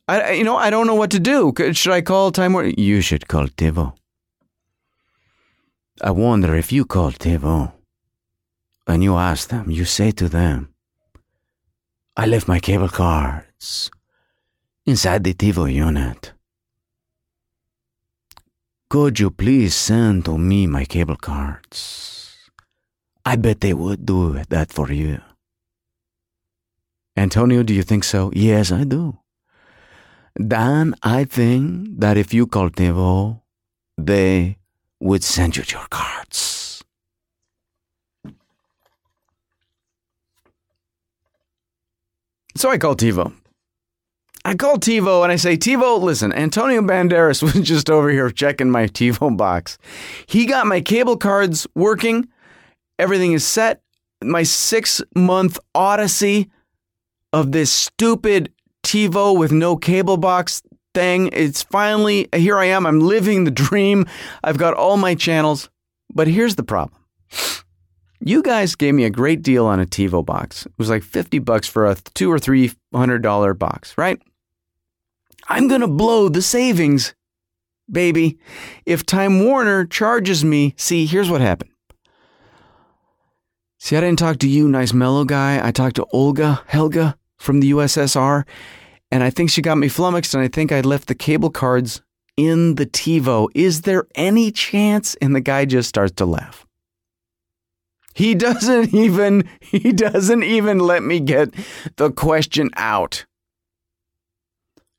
[0.07, 1.53] I, you know, I don't know what to do.
[1.73, 2.73] Should I call Time Warner?
[2.77, 3.93] You should call TiVo.
[6.01, 7.73] I wonder if you call TiVo
[8.87, 10.73] and you ask them, you say to them,
[12.17, 13.91] I left my cable cards
[14.85, 16.33] inside the TiVo unit.
[18.91, 22.35] Could you please send to me my cable cards?
[23.25, 25.21] I bet they would do that for you.
[27.15, 28.31] Antonio, do you think so?
[28.35, 29.17] Yes, I do.
[30.35, 33.39] Dan, I think that if you call TiVo,
[33.97, 34.57] they
[34.99, 36.83] would send you your cards.
[42.57, 43.40] So I call TiVo.
[44.43, 48.71] I call TiVo and I say, TiVo, listen, Antonio Banderas was just over here checking
[48.71, 49.77] my TiVo box.
[50.25, 52.27] He got my cable cards working.
[52.97, 53.81] Everything is set.
[54.23, 56.49] My six month odyssey
[57.33, 58.51] of this stupid
[58.83, 60.61] TiVo with no cable box
[60.93, 61.29] thing.
[61.33, 62.85] It's finally, here I am.
[62.85, 64.05] I'm living the dream.
[64.43, 65.69] I've got all my channels.
[66.13, 66.99] But here's the problem.
[68.23, 70.65] You guys gave me a great deal on a TiVo box.
[70.65, 74.21] It was like 50 bucks for a two or three hundred dollar box, right?
[75.51, 77.13] I'm going to blow the savings,
[77.91, 78.39] baby.
[78.85, 81.71] If Time Warner charges me, see, here's what happened.
[83.77, 85.59] See, I didn't talk to you, nice mellow guy.
[85.61, 88.45] I talked to Olga, Helga from the USSR,
[89.11, 92.01] and I think she got me flummoxed, and I think I left the cable cards
[92.37, 93.49] in the TiVo.
[93.53, 95.15] Is there any chance?
[95.15, 96.65] And the guy just starts to laugh.
[98.13, 101.53] He doesn't even he doesn't even let me get
[101.97, 103.25] the question out.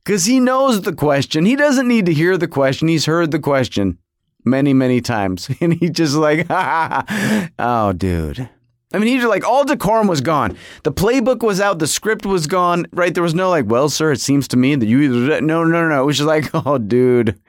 [0.05, 1.45] Cuz he knows the question.
[1.45, 2.89] He doesn't need to hear the question.
[2.89, 3.99] He's heard the question
[4.45, 5.49] many, many times.
[5.61, 6.47] And he just like,
[7.59, 8.49] oh, dude.
[8.95, 10.57] I mean, he's like all decorum was gone.
[10.83, 11.79] The playbook was out.
[11.79, 12.87] The script was gone.
[12.93, 13.15] Right?
[13.15, 15.89] There was no like, well, sir, it seems to me that you no, no, no,
[15.89, 16.03] no.
[16.03, 17.41] It was just like, oh, dude,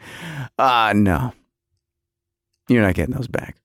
[0.57, 1.33] ah, uh, no,
[2.69, 3.57] you're not getting those back.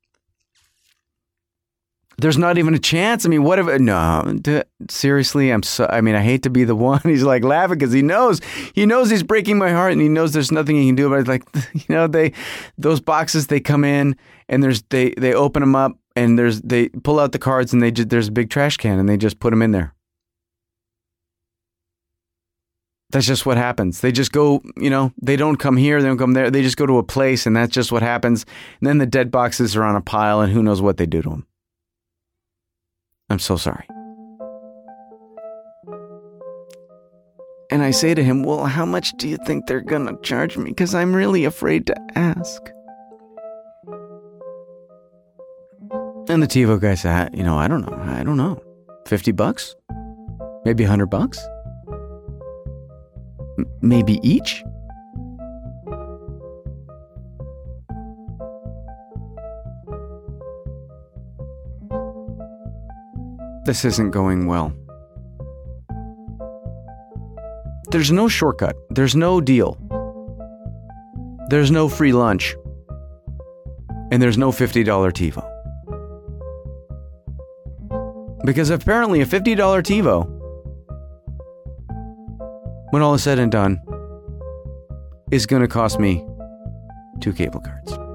[2.20, 3.24] There's not even a chance.
[3.24, 4.36] I mean, what if no?
[4.40, 5.86] D- seriously, I'm so.
[5.88, 7.00] I mean, I hate to be the one.
[7.04, 8.40] He's like laughing because he knows
[8.74, 11.20] he knows he's breaking my heart, and he knows there's nothing he can do about
[11.20, 11.28] it.
[11.28, 12.32] Like you know, they
[12.76, 14.16] those boxes they come in
[14.48, 17.80] and there's they they open them up and there's they pull out the cards and
[17.80, 19.94] they just there's a big trash can and they just put them in there.
[23.10, 24.02] That's just what happens.
[24.02, 26.50] They just go, you know, they don't come here, they don't come there.
[26.50, 28.44] They just go to a place and that's just what happens.
[28.80, 31.22] And then the dead boxes are on a pile and who knows what they do
[31.22, 31.46] to them.
[33.30, 33.86] I'm so sorry.
[37.70, 40.70] And I say to him, Well, how much do you think they're gonna charge me?
[40.70, 42.62] Because I'm really afraid to ask.
[46.30, 47.96] And the TiVo guy said, You know, I don't know.
[48.02, 48.62] I don't know.
[49.06, 49.74] 50 bucks?
[50.64, 51.38] Maybe 100 bucks?
[53.58, 54.62] M- maybe each?
[63.68, 64.72] This isn't going well.
[67.90, 68.74] There's no shortcut.
[68.88, 69.76] There's no deal.
[71.50, 72.56] There's no free lunch.
[74.10, 75.44] And there's no $50 TiVo.
[78.46, 80.24] Because apparently a $50 TiVo,
[82.88, 83.82] when all is said and done,
[85.30, 86.24] is going to cost me
[87.20, 88.07] two cable cards.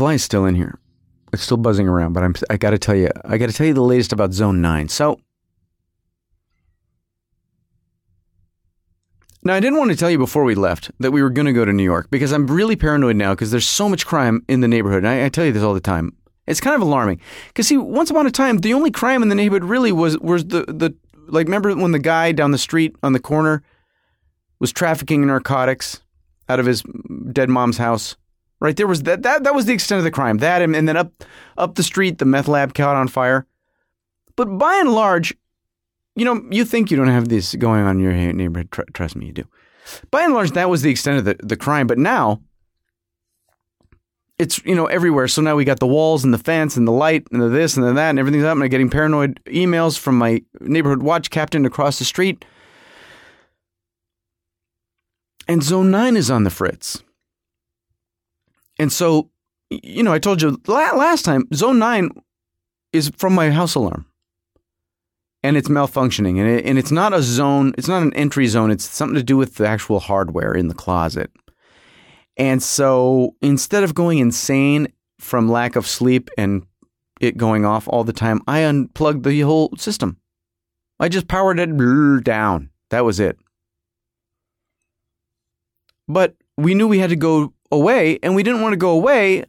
[0.00, 0.78] Fly is still in here.
[1.30, 3.66] It's still buzzing around, but I'm I got to tell you, I got to tell
[3.66, 4.88] you the latest about Zone 9.
[4.88, 5.20] So
[9.42, 11.52] Now, I didn't want to tell you before we left that we were going to
[11.52, 14.60] go to New York because I'm really paranoid now because there's so much crime in
[14.60, 15.04] the neighborhood.
[15.04, 16.16] And I, I tell you this all the time.
[16.46, 19.34] It's kind of alarming because see, once upon a time, the only crime in the
[19.34, 20.94] neighborhood really was was the the
[21.28, 21.46] like.
[21.46, 23.62] Remember when the guy down the street on the corner
[24.60, 26.00] was trafficking narcotics
[26.48, 26.82] out of his
[27.32, 28.16] dead mom's house?
[28.60, 30.38] Right there was that that that was the extent of the crime.
[30.38, 31.24] That and, and then up
[31.56, 33.46] up the street, the meth lab caught on fire.
[34.36, 35.34] But by and large,
[36.14, 38.70] you know, you think you don't have this going on in your neighborhood.
[38.70, 39.44] Tr- trust me, you do.
[40.10, 41.86] By and large, that was the extent of the, the crime.
[41.86, 42.42] But now,
[44.38, 45.28] it's you know everywhere.
[45.28, 47.76] So now we got the walls and the fence and the light and the this
[47.76, 48.52] and the that and everything's up.
[48.52, 52.44] And I'm getting paranoid emails from my neighborhood watch captain across the street.
[55.48, 57.02] And Zone Nine is on the fritz.
[58.80, 59.28] And so,
[59.68, 62.08] you know, I told you last time, Zone Nine
[62.94, 64.06] is from my house alarm.
[65.42, 66.38] And it's malfunctioning.
[66.38, 68.70] And, it, and it's not a zone it's not an entry zone.
[68.70, 71.30] It's something to do with the actual hardware in the closet.
[72.38, 74.88] And so instead of going insane
[75.18, 76.66] from lack of sleep and
[77.20, 80.16] it going off all the time i unplugged the whole system.
[80.98, 82.70] I just powered it down.
[82.88, 83.36] That was it.
[86.08, 89.44] But we knew we had to go away and we didn't want to go away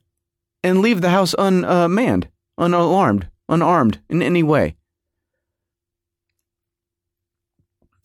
[0.64, 4.76] and leave the house unmanned unalarmed unarmed in any way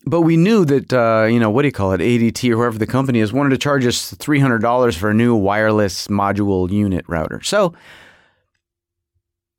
[0.07, 2.77] but we knew that uh, you know what do you call it ADT or whoever
[2.77, 6.69] the company is wanted to charge us three hundred dollars for a new wireless module
[6.71, 7.41] unit router.
[7.43, 7.73] So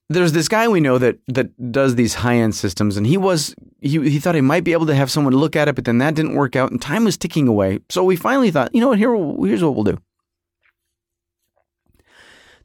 [0.09, 3.55] there's this guy we know that that does these high end systems, and he was
[3.81, 5.99] he he thought he might be able to have someone look at it, but then
[5.99, 7.81] that didn't work out, and time was ticking away.
[7.91, 8.99] So we finally thought, you know what?
[8.99, 9.99] Here here's what we'll do.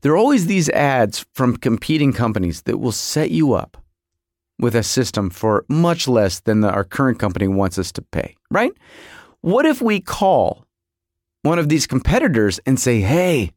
[0.03, 3.77] There are always these ads from competing companies that will set you up
[4.59, 8.35] with a system for much less than the, our current company wants us to pay,
[8.51, 8.73] right?
[9.39, 10.65] What if we call
[11.43, 13.53] one of these competitors and say, hey,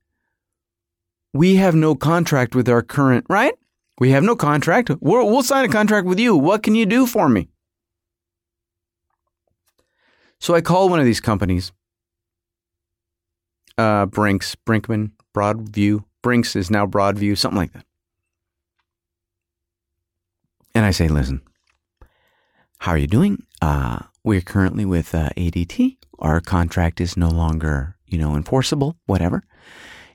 [1.34, 3.54] we have no contract with our current, right?
[3.98, 4.88] We have no contract.
[4.88, 6.36] we will sign a contract with you.
[6.36, 7.48] What can you do for me?
[10.38, 11.72] So I call one of these companies,
[13.76, 16.04] uh, Brinks, Brinkman, Broadview.
[16.26, 17.84] Brinks is now Broadview, something like that.
[20.74, 21.40] And I say, listen,
[22.78, 23.46] how are you doing?
[23.62, 25.98] Uh, we're currently with uh, ADT.
[26.18, 29.44] Our contract is no longer, you know, enforceable, whatever.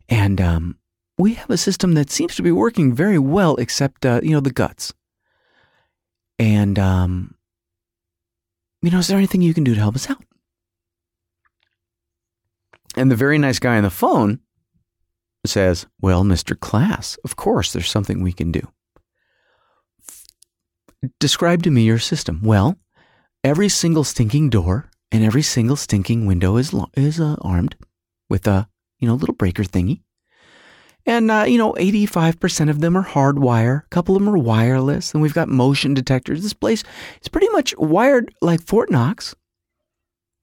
[0.09, 0.77] And um,
[1.17, 4.41] we have a system that seems to be working very well, except, uh, you know,
[4.41, 4.93] the guts.
[6.37, 7.35] And, um,
[8.81, 10.25] you know, is there anything you can do to help us out?
[12.97, 14.41] And the very nice guy on the phone
[15.45, 16.55] says, Well, Mr.
[16.55, 18.67] Klass, of course, there's something we can do.
[21.19, 22.41] Describe to me your system.
[22.43, 22.77] Well,
[23.43, 27.75] every single stinking door and every single stinking window is is uh, armed
[28.29, 28.67] with a
[28.99, 30.01] you know little breaker thingy,
[31.05, 33.83] and uh, you know eighty five percent of them are hardwire.
[33.83, 36.43] A couple of them are wireless, and we've got motion detectors.
[36.43, 36.83] This place
[37.21, 39.35] is pretty much wired like Fort Knox,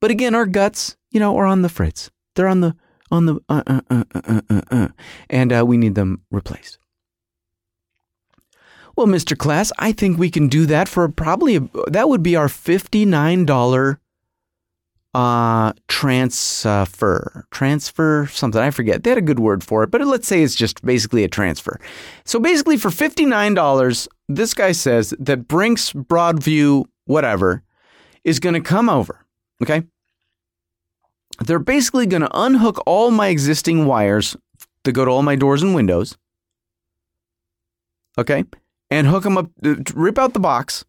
[0.00, 2.10] but again, our guts you know are on the fritz.
[2.34, 2.76] They're on the
[3.10, 4.88] on the uh uh uh uh uh, uh
[5.30, 6.78] and uh, we need them replaced.
[8.96, 9.36] Well, Mr.
[9.36, 13.98] Klass, I think we can do that for probably a, that would be our $59
[15.14, 20.28] uh transfer transfer something i forget they had a good word for it but let's
[20.28, 21.80] say it's just basically a transfer
[22.26, 27.62] so basically for $59 this guy says that brinks broadview whatever
[28.22, 29.24] is going to come over
[29.62, 29.82] okay
[31.46, 34.36] they're basically going to unhook all my existing wires
[34.84, 36.16] that go to all my doors and windows
[38.18, 38.44] okay
[38.90, 40.84] and hook them up, uh, rip out the box,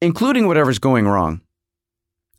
[0.00, 1.40] including whatever's going wrong,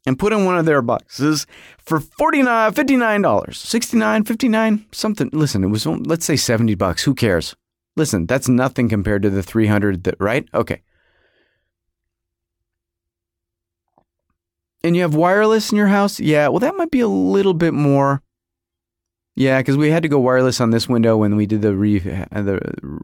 [0.05, 1.45] and put in one of their boxes
[1.77, 5.29] for $49, $59, $69, 59 something.
[5.33, 7.03] Listen, it was, let's say 70 bucks.
[7.03, 7.55] Who cares?
[7.95, 10.47] Listen, that's nothing compared to the 300 that, right?
[10.53, 10.81] Okay.
[14.85, 16.19] And you have wireless in your house?
[16.19, 18.21] Yeah, well, that might be a little bit more.
[19.35, 21.97] Yeah, because we had to go wireless on this window when we did the re
[21.97, 22.99] the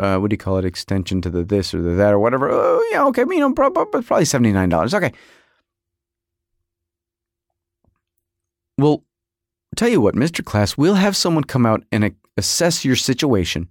[0.00, 2.48] uh, what do you call it extension to the this or the that or whatever.
[2.50, 4.94] Oh, yeah, okay, you know, probably, seventy nine dollars.
[4.94, 5.12] Okay.
[8.78, 9.04] Well,
[9.76, 13.70] tell you what, Mister Klass, we'll have someone come out and assess your situation.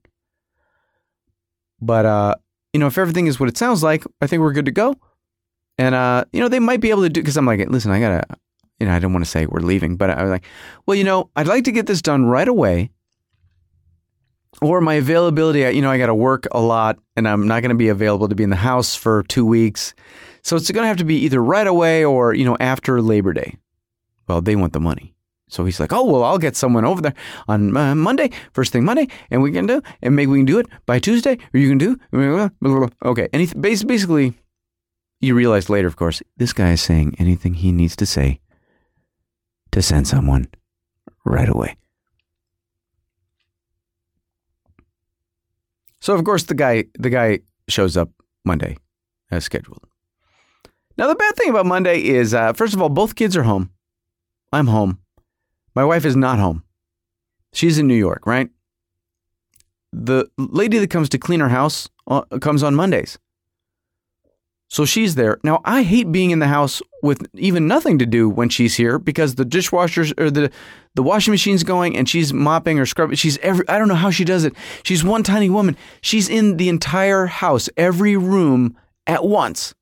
[1.82, 2.36] But uh,
[2.74, 4.96] you know, if everything is what it sounds like, I think we're good to go.
[5.80, 8.00] And uh, you know, they might be able to do because I'm like, listen, I
[8.00, 8.24] gotta
[8.80, 10.46] you know, I don't want to say we're leaving, but I was like,
[10.86, 12.92] well, you know, I'd like to get this done right away.
[14.62, 17.70] or my availability, you know, I got to work a lot and I'm not going
[17.70, 19.94] to be available to be in the house for two weeks.
[20.42, 23.34] So it's going to have to be either right away or, you know, after Labor
[23.34, 23.58] Day.
[24.28, 25.14] Well, they want the money.
[25.50, 27.16] So he's like, oh, well, I'll get someone over there
[27.48, 30.60] on uh, Monday, first thing Monday, and we can do, and maybe we can do
[30.60, 31.98] it by Tuesday, or you can do,
[33.04, 33.28] okay.
[33.34, 34.36] And he, bas- basically,
[35.22, 38.40] you realize later, of course, this guy is saying anything he needs to say
[39.72, 40.48] to send someone
[41.26, 41.76] right away.
[46.02, 48.10] So of course the guy the guy shows up
[48.46, 48.78] Monday
[49.32, 49.84] as scheduled.
[50.98, 53.70] Now the bad thing about Monday is uh, first of all both kids are home.
[54.52, 55.00] I'm home.
[55.76, 56.64] My wife is not home.
[57.54, 58.50] She's in New York, right?
[59.92, 63.20] The lady that comes to clean our house uh, comes on Mondays.
[64.70, 65.40] So she's there.
[65.44, 69.00] Now I hate being in the house with even nothing to do when she's here
[69.00, 70.52] because the dishwasher's or the
[70.94, 73.16] the washing machine's going and she's mopping or scrubbing.
[73.16, 74.54] She's every I don't know how she does it.
[74.84, 75.76] She's one tiny woman.
[76.02, 79.74] She's in the entire house, every room at once.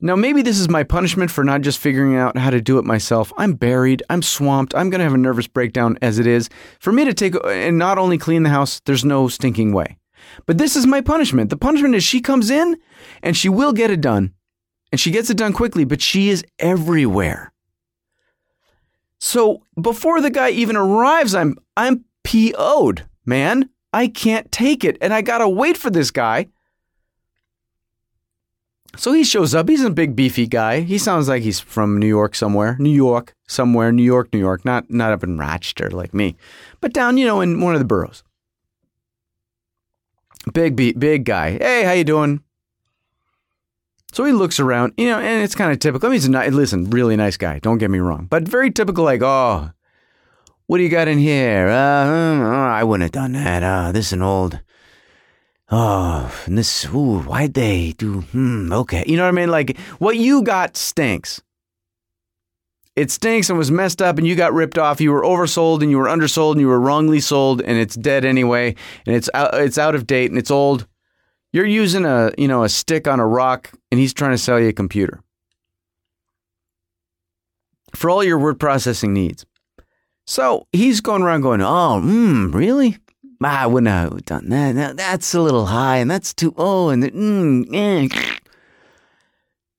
[0.00, 2.84] Now, maybe this is my punishment for not just figuring out how to do it
[2.84, 3.32] myself.
[3.36, 4.00] I'm buried.
[4.08, 4.72] I'm swamped.
[4.76, 6.48] I'm going to have a nervous breakdown as it is.
[6.78, 9.97] For me to take and not only clean the house, there's no stinking way.
[10.46, 11.50] But this is my punishment.
[11.50, 12.76] The punishment is she comes in
[13.22, 14.34] and she will get it done.
[14.90, 17.52] And she gets it done quickly, but she is everywhere.
[19.18, 23.68] So before the guy even arrives, I'm I'm PO'd, man.
[23.92, 24.96] I can't take it.
[25.00, 26.48] And I gotta wait for this guy.
[28.96, 29.68] So he shows up.
[29.68, 30.80] He's a big beefy guy.
[30.80, 32.76] He sounds like he's from New York somewhere.
[32.80, 34.64] New York, somewhere, New York, New York.
[34.64, 36.36] Not not up in Rochester like me.
[36.80, 38.22] But down, you know, in one of the boroughs.
[40.52, 41.52] Big big guy.
[41.52, 42.42] Hey, how you doing?
[44.12, 46.06] So he looks around, you know, and it's kind of typical.
[46.06, 47.58] I mean, he's a nice, listen, really nice guy.
[47.58, 49.04] Don't get me wrong, but very typical.
[49.04, 49.70] Like, oh,
[50.66, 51.68] what do you got in here?
[51.68, 53.62] Uh, uh, I wouldn't have done that.
[53.62, 54.60] Uh, this is an old.
[55.70, 56.86] Oh, and this.
[56.86, 58.22] Ooh, why'd they do?
[58.22, 58.72] Hmm.
[58.72, 59.50] Okay, you know what I mean.
[59.50, 61.42] Like, what you got stinks.
[62.98, 65.00] It stinks and was messed up, and you got ripped off.
[65.00, 68.24] You were oversold, and you were undersold, and you were wrongly sold, and it's dead
[68.24, 68.74] anyway,
[69.06, 70.84] and it's out, it's out of date, and it's old.
[71.52, 74.58] You're using a you know a stick on a rock, and he's trying to sell
[74.58, 75.22] you a computer
[77.94, 79.46] for all your word processing needs.
[80.26, 82.98] So he's going around going, "Oh, mm, really?
[83.40, 84.74] Ah, I wouldn't have done that.
[84.74, 84.96] that.
[84.96, 88.08] That's a little high, and that's too oh, and the, mm, eh.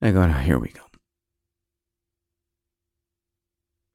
[0.02, 0.80] I go, oh, here we go.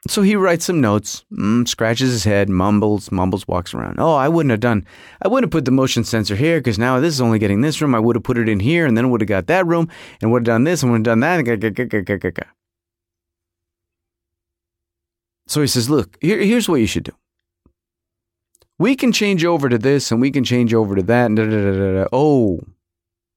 [0.08, 3.99] So he writes some notes, mm, scratches his head, mumbles, mumbles, walks around.
[3.99, 4.86] Oh, I wouldn't have done,
[5.22, 7.82] I wouldn't have put the motion sensor here because now this is only getting this
[7.82, 7.95] room.
[7.95, 9.89] I would have put it in here and then would have got that room
[10.22, 12.47] and would have done this and would have done that.
[15.47, 17.14] So he says, look, here, here's what you should do.
[18.78, 21.26] We can change over to this and we can change over to that.
[21.28, 22.08] And da, da, da, da, da.
[22.14, 22.60] Oh,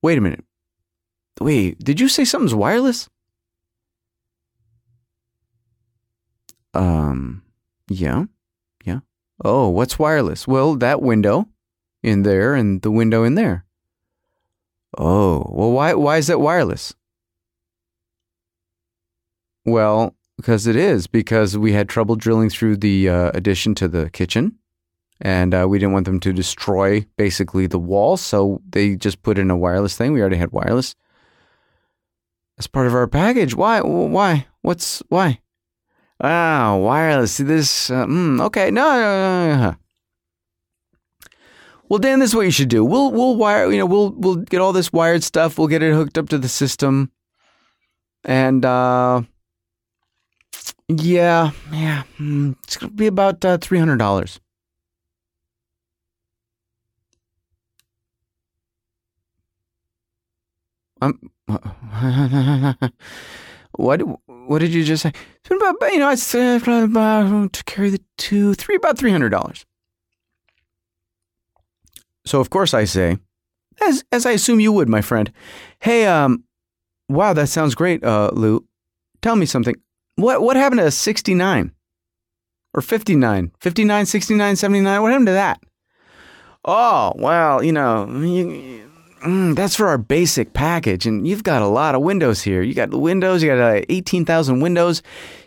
[0.02, 0.44] wait a minute.
[1.40, 3.08] Wait, did you say something's wireless?
[6.78, 7.42] Um,
[7.88, 8.24] yeah,
[8.84, 9.00] yeah.
[9.44, 10.46] Oh, what's wireless?
[10.46, 11.48] Well, that window
[12.02, 13.64] in there and the window in there.
[14.96, 16.94] Oh, well, why, why is that wireless?
[19.64, 24.08] Well, because it is, because we had trouble drilling through the uh, addition to the
[24.10, 24.58] kitchen
[25.20, 28.16] and uh, we didn't want them to destroy basically the wall.
[28.16, 30.12] So they just put in a wireless thing.
[30.12, 30.94] We already had wireless
[32.56, 33.54] as part of our package.
[33.54, 33.80] Why?
[33.80, 34.46] Why?
[34.62, 35.40] What's why?
[36.20, 37.32] Ah, wireless.
[37.32, 37.90] See this?
[37.90, 39.76] Uh, mm, okay, no, no, no, no.
[41.88, 42.84] Well, Dan, this is what you should do.
[42.84, 43.70] We'll we'll wire.
[43.70, 45.58] You know, we'll we'll get all this wired stuff.
[45.58, 47.10] We'll get it hooked up to the system,
[48.24, 49.22] and uh,
[50.88, 54.38] yeah, yeah, mm, it's gonna be about uh, three hundred dollars.
[61.00, 61.30] Um,
[63.72, 64.02] what
[64.48, 65.10] what did you just say?
[65.10, 69.10] It's been about you know it's uh, about to carry the two three about three
[69.10, 69.66] hundred dollars.
[72.24, 73.18] So of course I say,
[73.86, 75.32] as as I assume you would, my friend.
[75.80, 76.44] Hey, um,
[77.08, 78.64] wow, that sounds great, uh, Lou.
[79.22, 79.74] Tell me something.
[80.16, 81.72] What what happened to sixty nine?
[82.74, 85.02] Or 59, 59, 69, 79?
[85.02, 85.58] What happened to that?
[86.64, 88.87] Oh, well, you know, you,
[89.22, 91.06] Mm, that's for our basic package.
[91.06, 92.62] And you've got a lot of windows here.
[92.62, 95.02] You got the windows, you got uh, 18,000 windows.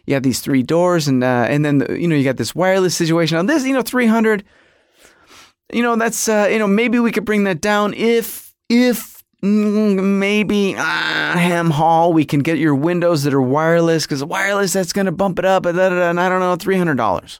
[0.05, 2.53] You have these three doors and, uh, and then, the, you know, you got this
[2.53, 4.43] wireless situation on this, you know, 300.
[5.71, 10.03] You know, that's, uh, you know, maybe we could bring that down if, if mm,
[10.19, 14.91] maybe, uh, Ham Hall, we can get your windows that are wireless because wireless, that's
[14.91, 15.65] going to bump it up.
[15.65, 17.39] And I don't know, $300.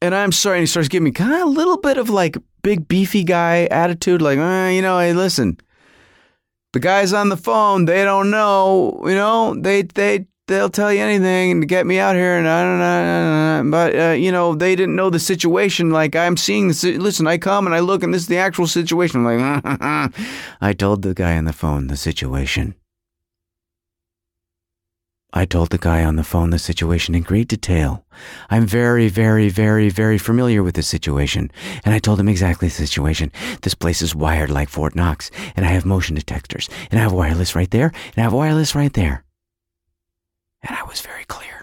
[0.00, 0.58] and I'm sorry.
[0.58, 3.66] And he starts giving me kind of a little bit of like big beefy guy
[3.70, 5.58] attitude, like, uh, you know, hey, listen,
[6.72, 11.00] the guys on the phone, they don't know, you know, they they they'll tell you
[11.00, 14.74] anything to get me out here, and I don't know, but uh, you know, they
[14.74, 15.90] didn't know the situation.
[15.90, 16.82] Like I'm seeing this.
[16.82, 19.24] Listen, I come and I look, and this is the actual situation.
[19.24, 20.12] I'm like,
[20.60, 22.74] I told the guy on the phone the situation.
[25.32, 28.04] I told the guy on the phone the situation in great detail.
[28.48, 31.50] I'm very, very, very, very familiar with the situation.
[31.84, 33.30] And I told him exactly the situation.
[33.60, 37.12] This place is wired like Fort Knox, and I have motion detectors, and I have
[37.12, 39.24] wireless right there, and I have wireless right there.
[40.62, 41.57] And I was very clear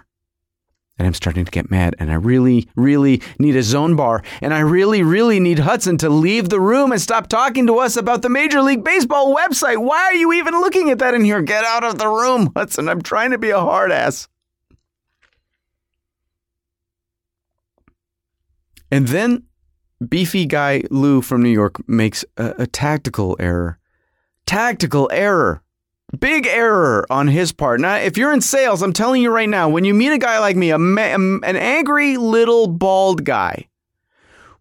[0.97, 1.95] and I'm starting to get mad.
[1.99, 4.23] And I really, really need a zone bar.
[4.41, 7.97] And I really, really need Hudson to leave the room and stop talking to us
[7.97, 9.77] about the Major League Baseball website.
[9.77, 11.41] Why are you even looking at that in here?
[11.41, 12.87] Get out of the room, Hudson.
[12.87, 14.27] I'm trying to be a hard ass.
[18.89, 19.43] And then
[20.07, 23.79] beefy guy Lou from New York makes a, a tactical error.
[24.45, 25.61] Tactical error.
[26.19, 27.79] Big error on his part.
[27.79, 30.39] Now, if you're in sales, I'm telling you right now, when you meet a guy
[30.39, 33.67] like me, a an angry little bald guy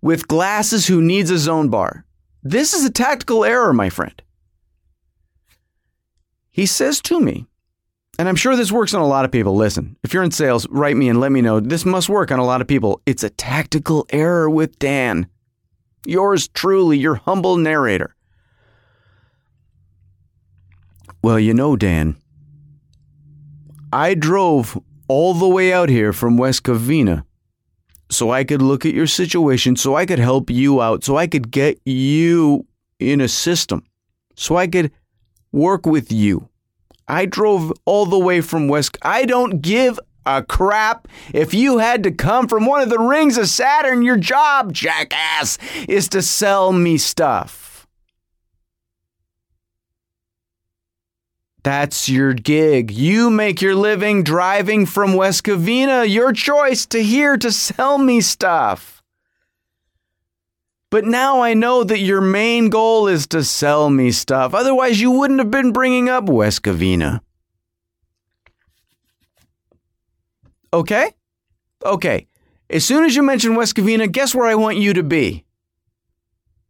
[0.01, 2.05] with glasses who needs a zone bar,
[2.43, 4.21] this is a tactical error, my friend.
[6.51, 7.47] He says to me,
[8.19, 9.57] and I'm sure this works on a lot of people.
[9.57, 11.59] Listen, if you're in sales, write me and let me know.
[11.59, 13.01] This must work on a lot of people.
[13.07, 15.27] It's a tactical error with Dan.
[16.07, 18.14] Yours truly, your humble narrator.
[21.25, 22.17] Well, you know, Dan,
[23.91, 27.25] I drove all the way out here from West Covina
[28.11, 31.27] so I could look at your situation, so I could help you out, so I
[31.27, 32.67] could get you
[33.01, 33.87] in a system,
[34.37, 34.93] so I could
[35.51, 36.51] work with you.
[37.09, 38.99] I drove all the way from West.
[39.01, 43.39] I don't give a crap if you had to come from one of the rings
[43.39, 44.03] of Saturn.
[44.03, 45.57] Your job, jackass,
[45.89, 47.64] is to sell me stuff.
[51.65, 52.91] That's your gig.
[52.91, 56.07] You make your living driving from West Covina.
[56.07, 59.03] Your choice to here to sell me stuff.
[60.91, 64.53] But now I know that your main goal is to sell me stuff.
[64.53, 67.21] Otherwise, you wouldn't have been bringing up West Covina.
[70.71, 71.15] Okay?
[71.83, 72.27] Okay.
[72.69, 75.47] As soon as you mention West Covina, guess where I want you to be?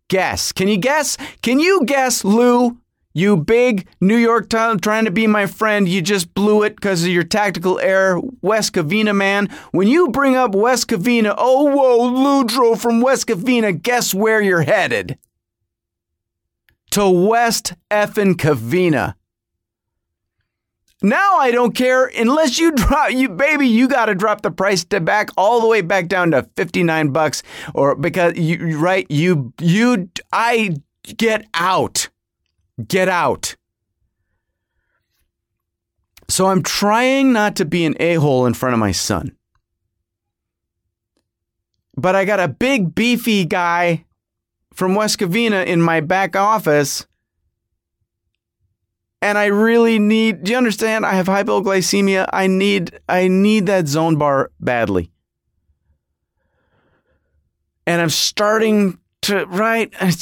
[0.07, 0.53] Guess.
[0.53, 1.17] Can you guess?
[1.43, 2.79] Can you guess, Lou?
[3.17, 7.05] You big New York town trying to be my friend, you just blew it because
[7.05, 9.49] of your tactical error, West Covina man.
[9.71, 14.63] When you bring up West Covina, oh whoa, Ludro from West Covina, guess where you're
[14.63, 15.17] headed?
[16.91, 19.15] To West effin' Covina.
[21.01, 24.85] Now I don't care unless you drop you baby you got to drop the price
[24.87, 27.43] to back all the way back down to 59 bucks
[27.75, 30.77] or because you right you you I
[31.17, 32.04] get out.
[32.87, 33.57] Get out.
[36.29, 39.37] So I'm trying not to be an a hole in front of my son.
[41.97, 44.05] But I got a big, beefy guy
[44.73, 47.07] from West Covina in my back office.
[49.23, 51.07] And I really need, do you understand?
[51.07, 52.29] I have hypoglycemia.
[52.33, 55.11] I need, I need that zone bar badly.
[57.87, 60.13] And I'm starting to right uh,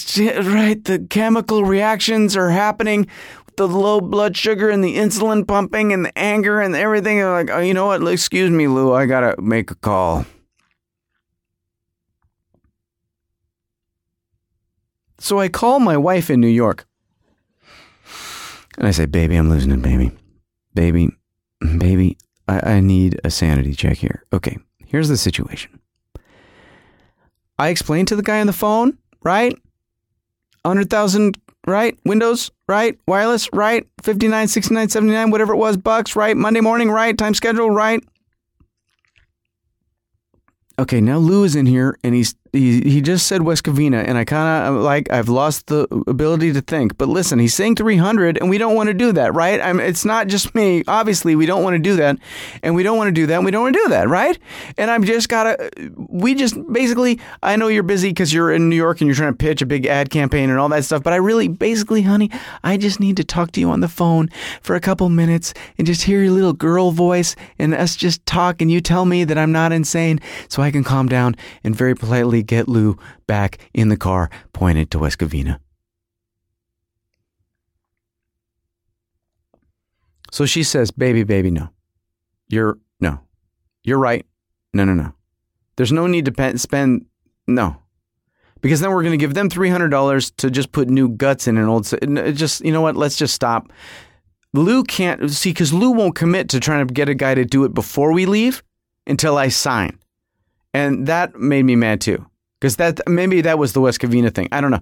[0.43, 3.09] right the chemical reactions are happening
[3.57, 7.21] the low blood sugar and the insulin pumping and the anger and everything.
[7.21, 8.07] Are like oh, you know what?
[8.07, 8.93] Excuse me lou.
[8.93, 10.25] I gotta make a call.
[15.19, 16.87] So i call my wife in new york.
[18.79, 20.13] And i say baby i'm losing it baby.
[20.75, 21.11] Baby
[21.79, 22.17] baby
[22.49, 24.25] I, I need a sanity check here.
[24.33, 25.82] Okay here's the situation
[27.63, 29.57] I explained to the guy on the phone, right?
[30.63, 31.97] 100,000, right?
[32.05, 32.99] Windows, right?
[33.07, 33.87] Wireless, right?
[34.03, 36.37] 59, 69, 79, whatever it was, bucks, right?
[36.37, 37.17] Monday morning, right?
[37.17, 38.03] Time schedule, right?
[40.77, 44.19] Okay, now Lou is in here and he's he, he just said West Covina, and
[44.19, 46.99] I kind of like I've lost the ability to think.
[46.99, 49.59] But listen, he's saying 300, and we don't want to do that, right?
[49.59, 50.85] I mean, it's not just me.
[50.87, 52.19] Obviously, we don't want to do that,
[52.63, 54.39] and we don't want to do that, and we don't want to do that, right?
[54.77, 55.71] And I'm just gotta.
[55.97, 57.21] We just basically.
[57.43, 59.67] I know you're busy because you're in New York and you're trying to pitch a
[59.67, 61.03] big ad campaign and all that stuff.
[61.03, 62.31] But I really, basically, honey,
[62.63, 64.29] I just need to talk to you on the phone
[64.61, 68.61] for a couple minutes and just hear your little girl voice and us just talk,
[68.61, 71.35] and you tell me that I'm not insane, so I can calm down
[71.65, 75.59] and very politely get Lou back in the car, pointed to West Covina.
[80.33, 81.69] So she says, Baby, baby, no.
[82.49, 83.21] You're, no.
[83.85, 84.27] You're right.
[84.73, 85.13] No, no, no.
[85.77, 87.07] There's no need to pe- spend,
[87.47, 87.77] no.
[88.61, 91.65] Because then we're going to give them $300 to just put new guts in an
[91.65, 91.85] old,
[92.37, 92.97] just, you know what?
[92.97, 93.73] Let's just stop.
[94.55, 97.65] Lou can't, see, because Lou won't commit to trying to get a guy to do
[97.65, 98.63] it before we leave
[99.07, 99.99] until I sign.
[100.73, 102.25] And that made me mad too.
[102.63, 104.49] Because that, maybe that was the West Covina thing.
[104.53, 104.79] I don't know.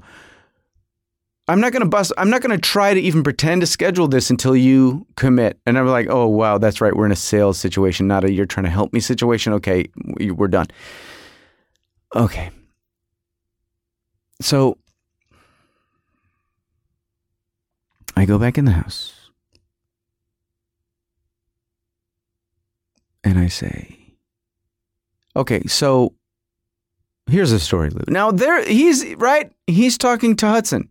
[1.48, 2.12] I'm not going to bust.
[2.18, 5.58] I'm not going to try to even pretend to schedule this until you commit.
[5.64, 6.94] And I'm like, oh wow, that's right.
[6.94, 9.54] We're in a sales situation, not a you're trying to help me situation.
[9.54, 9.86] Okay,
[10.18, 10.66] we- we're done.
[12.14, 12.50] Okay.
[14.42, 14.76] So
[18.14, 19.30] I go back in the house
[23.24, 23.96] and I say,
[25.34, 26.12] okay, so
[27.30, 28.02] here's the story, Lou.
[28.08, 29.50] Now there, he's right.
[29.66, 30.90] He's talking to Hudson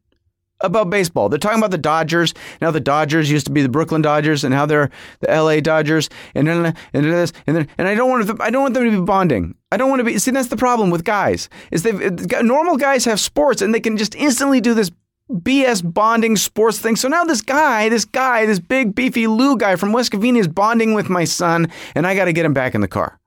[0.61, 1.29] about baseball.
[1.29, 2.33] They're talking about the Dodgers.
[2.61, 4.89] Now the Dodgers used to be the Brooklyn Dodgers, and now they're
[5.21, 8.37] the LA Dodgers, and then and then this, and then and I don't want them,
[8.41, 9.55] I don't want them to be bonding.
[9.71, 10.17] I don't want to be.
[10.17, 11.49] See, that's the problem with guys.
[11.71, 14.91] Is they uh, normal guys have sports, and they can just instantly do this.
[15.31, 16.95] BS bonding sports thing.
[16.95, 20.47] So now this guy, this guy, this big beefy Lou guy from West Covina is
[20.47, 23.18] bonding with my son, and I got to get him back in the car.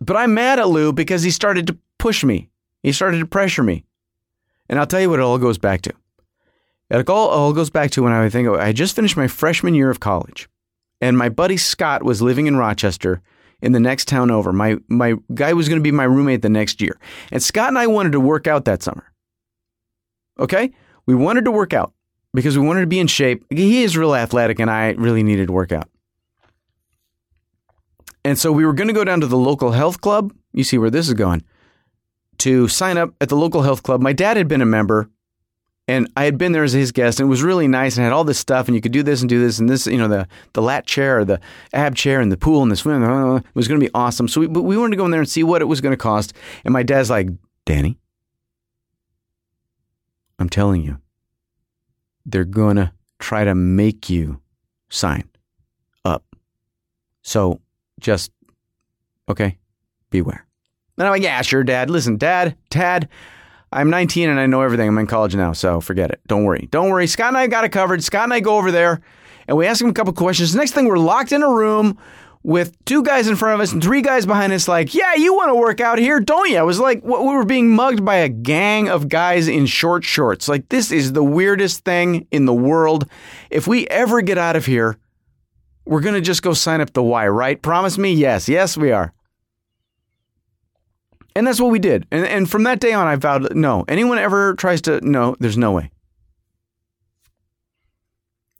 [0.00, 2.48] But I'm mad at Lou because he started to push me.
[2.82, 3.84] He started to pressure me.
[4.68, 5.92] And I'll tell you what it all goes back to.
[6.90, 10.00] It all, goes back to when I think I just finished my freshman year of
[10.00, 10.48] college.
[11.00, 13.22] And my buddy Scott was living in Rochester
[13.62, 14.52] in the next town over.
[14.52, 16.98] My my guy was going to be my roommate the next year.
[17.30, 19.12] And Scott and I wanted to work out that summer.
[20.38, 20.72] Okay?
[21.06, 21.92] We wanted to work out
[22.34, 23.44] because we wanted to be in shape.
[23.50, 25.88] He is real athletic and I really needed to work out.
[28.24, 30.32] And so we were going to go down to the local health club.
[30.52, 31.42] You see where this is going.
[32.38, 34.00] To sign up at the local health club.
[34.00, 35.10] My dad had been a member
[35.90, 38.12] and I had been there as his guest and it was really nice and had
[38.12, 40.08] all this stuff and you could do this and do this and this, you know,
[40.08, 41.40] the, the lat chair or the
[41.72, 43.02] ab chair and the pool and the swim.
[43.02, 44.28] It was going to be awesome.
[44.28, 45.92] So we, but we wanted to go in there and see what it was going
[45.92, 46.32] to cost.
[46.64, 47.28] And my dad's like,
[47.64, 47.98] Danny,
[50.38, 50.98] I'm telling you,
[52.24, 54.40] they're going to try to make you
[54.90, 55.28] sign
[56.04, 56.24] up.
[57.22, 57.60] So
[58.00, 58.32] just,
[59.28, 59.58] okay,
[60.10, 60.46] beware.
[60.98, 61.88] And I'm like, yeah, sure, dad.
[61.88, 63.08] Listen, dad, Tad,
[63.72, 64.88] I'm 19 and I know everything.
[64.88, 66.20] I'm in college now, so forget it.
[66.26, 66.68] Don't worry.
[66.70, 67.06] Don't worry.
[67.06, 68.02] Scott and I got it covered.
[68.02, 69.00] Scott and I go over there
[69.46, 70.54] and we ask him a couple questions.
[70.54, 71.98] Next thing, we're locked in a room
[72.42, 75.34] with two guys in front of us and three guys behind us, like, yeah, you
[75.34, 76.58] want to work out here, don't you?
[76.58, 80.48] It was like we were being mugged by a gang of guys in short shorts.
[80.48, 83.06] Like, this is the weirdest thing in the world.
[83.50, 84.96] If we ever get out of here,
[85.90, 87.60] we're going to just go sign up the Y, right?
[87.60, 88.12] Promise me?
[88.12, 88.48] Yes.
[88.48, 89.12] Yes, we are.
[91.34, 92.06] And that's what we did.
[92.12, 93.84] And, and from that day on, I vowed no.
[93.88, 95.90] Anyone ever tries to, no, there's no way.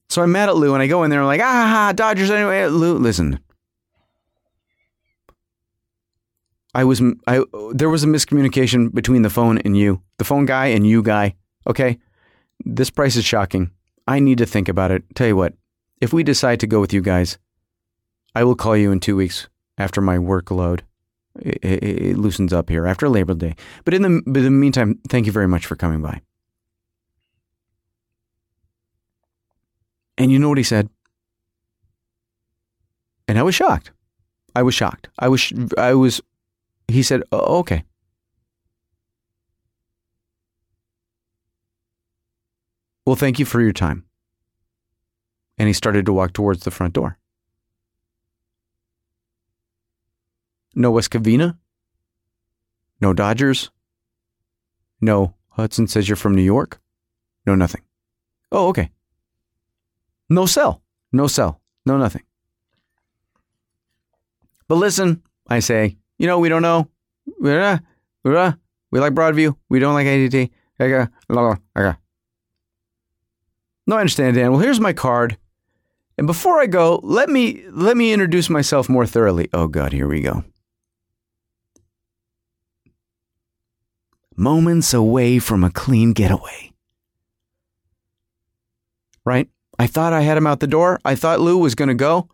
[0.08, 2.32] So I'm mad at Lou and I go in there and I'm like, ah, Dodgers
[2.32, 2.66] anyway.
[2.66, 3.38] Lou, listen.
[6.74, 10.66] I was, I, there was a miscommunication between the phone and you, the phone guy
[10.66, 11.36] and you guy.
[11.64, 11.98] Okay.
[12.64, 13.70] This price is shocking.
[14.08, 15.04] I need to think about it.
[15.14, 15.54] Tell you what,
[16.00, 17.38] if we decide to go with you guys,
[18.34, 20.80] I will call you in two weeks after my workload
[21.38, 23.54] it, it, loosens up here after Labor Day.
[23.84, 26.20] But in the, in the meantime, thank you very much for coming by.
[30.18, 30.90] And you know what he said?
[33.26, 33.92] And I was shocked.
[34.54, 35.08] I was shocked.
[35.18, 36.20] I was, I was,
[36.88, 37.84] he said, oh, okay.
[43.06, 44.04] Well, thank you for your time.
[45.60, 47.18] And he started to walk towards the front door.
[50.74, 51.58] No West Covina.
[52.98, 53.70] No Dodgers.
[55.02, 56.80] No Hudson says you're from New York.
[57.44, 57.82] No nothing.
[58.50, 58.90] Oh, okay.
[60.30, 60.80] No cell.
[61.12, 61.60] No cell.
[61.84, 62.22] No nothing.
[64.66, 66.88] But listen, I say, you know, we don't know.
[67.44, 67.80] Uh,
[68.24, 68.52] uh,
[68.90, 69.54] we like Broadview.
[69.68, 70.48] We don't like ADT.
[70.78, 71.92] Uh,
[73.86, 74.52] no, I understand, Dan.
[74.52, 75.36] Well, here's my card.
[76.20, 79.48] And before I go, let me let me introduce myself more thoroughly.
[79.54, 80.44] Oh God, here we go.
[84.36, 86.72] Moments away from a clean getaway.
[89.24, 89.48] Right?
[89.78, 91.00] I thought I had him out the door.
[91.06, 92.28] I thought Lou was going to go.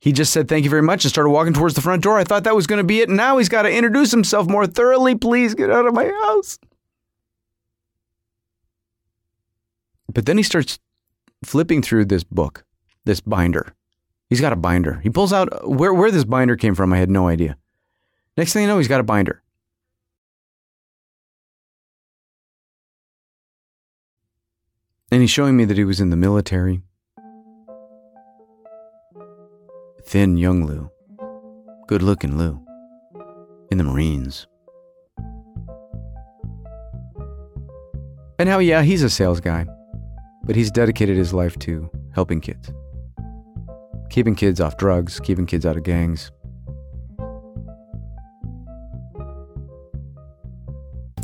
[0.00, 2.18] He just said thank you very much and started walking towards the front door.
[2.18, 3.08] I thought that was going to be it.
[3.08, 5.14] And now he's got to introduce himself more thoroughly.
[5.14, 6.58] Please get out of my house.
[10.12, 10.80] But then he starts
[11.44, 12.64] flipping through this book,
[13.04, 13.74] this binder.
[14.28, 15.00] He's got a binder.
[15.02, 16.92] He pulls out uh, where, where this binder came from.
[16.92, 17.56] I had no idea.
[18.36, 19.42] Next thing you know, he's got a binder.
[25.12, 26.82] And he's showing me that he was in the military.
[30.04, 30.90] Thin young Lou.
[31.86, 32.60] Good looking Lou.
[33.70, 34.46] In the Marines.
[38.38, 39.66] And how, yeah, he's a sales guy,
[40.46, 42.70] but he's dedicated his life to helping kids,
[44.08, 46.30] keeping kids off drugs, keeping kids out of gangs.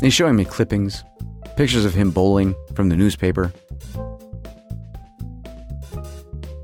[0.01, 1.05] He's showing me clippings,
[1.55, 3.53] pictures of him bowling from the newspaper.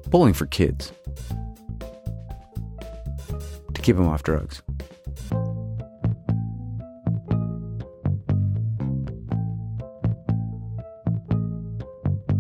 [0.08, 0.92] Bowling for kids
[3.74, 4.62] to keep them off drugs.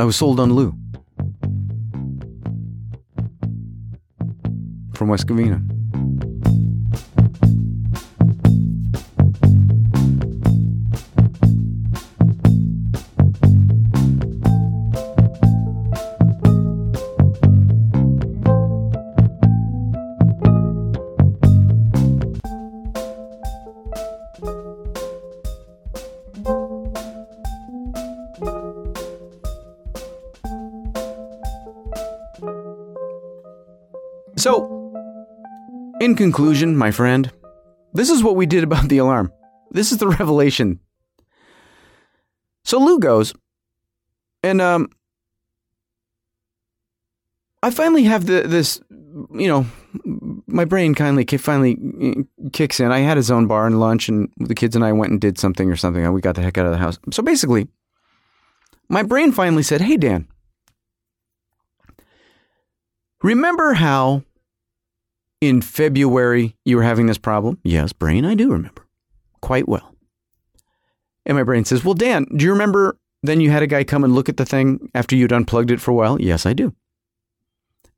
[0.04, 0.76] I was sold on Lou.
[4.94, 5.73] From West Covina.
[36.24, 37.30] Conclusion, my friend,
[37.94, 39.32] this is what we did about the alarm.
[39.72, 40.80] This is the revelation.
[42.64, 43.34] So Lou goes,
[44.42, 44.90] and um,
[47.62, 48.82] I finally have the this,
[49.34, 49.66] you know,
[50.48, 52.90] my brain kindly ki- finally uh, kicks in.
[52.90, 55.38] I had his own bar and lunch, and the kids and I went and did
[55.38, 56.98] something or something, we got the heck out of the house.
[57.12, 57.68] So basically,
[58.88, 60.28] my brain finally said, "Hey, Dan."
[63.22, 64.24] Remember how
[65.48, 67.60] in February you were having this problem?
[67.64, 68.88] Yes, brain, I do remember
[69.42, 69.94] quite well.
[71.26, 74.04] And my brain says, Well, Dan, do you remember then you had a guy come
[74.04, 76.20] and look at the thing after you'd unplugged it for a while?
[76.22, 76.74] Yes, I do.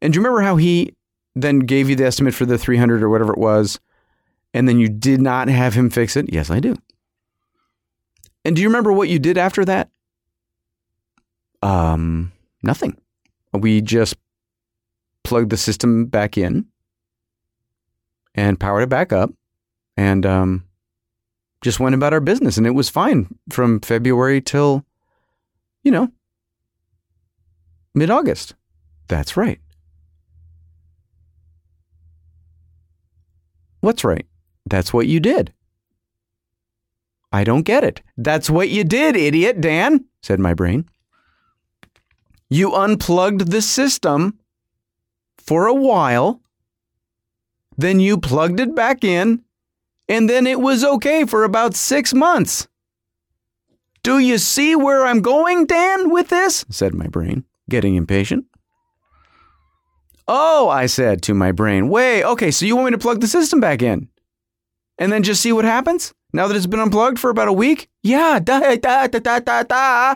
[0.01, 0.93] And do you remember how he
[1.35, 3.79] then gave you the estimate for the 300 or whatever it was,
[4.53, 6.31] and then you did not have him fix it?
[6.31, 6.75] Yes, I do.
[8.43, 9.89] And do you remember what you did after that?
[11.63, 12.31] Um,
[12.61, 12.97] nothing.
[13.53, 14.15] We just
[15.23, 16.67] plugged the system back in
[18.35, 19.31] and powered it back up
[19.97, 20.65] and um,
[21.61, 22.57] just went about our business.
[22.57, 24.85] And it was fine from February till,
[25.83, 26.11] you know,
[27.95, 28.53] mid August.
[29.07, 29.59] That's right.
[33.79, 34.25] What's right?
[34.67, 35.53] That's what you did.
[37.31, 38.01] I don't get it.
[38.17, 40.89] That's what you did, idiot, Dan, said my brain.
[42.49, 44.39] You unplugged the system
[45.37, 46.41] for a while,
[47.77, 49.43] then you plugged it back in,
[50.07, 52.67] and then it was okay for about six months.
[54.03, 56.65] Do you see where I'm going, Dan, with this?
[56.69, 58.45] said my brain, getting impatient.
[60.27, 63.27] Oh, I said to my brain, wait, okay, so you want me to plug the
[63.27, 64.09] system back in?
[64.97, 66.13] And then just see what happens?
[66.33, 67.89] Now that it's been unplugged for about a week?
[68.03, 70.15] Yeah, da da da da da da.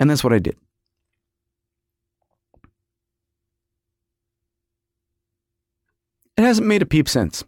[0.00, 0.56] And that's what I did.
[6.36, 7.44] It hasn't made a peep since.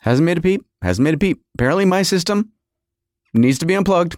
[0.00, 0.64] Hasn't made a peep.
[0.82, 1.42] Hasn't made a peep.
[1.54, 2.52] Apparently, my system
[3.34, 4.16] needs to be unplugged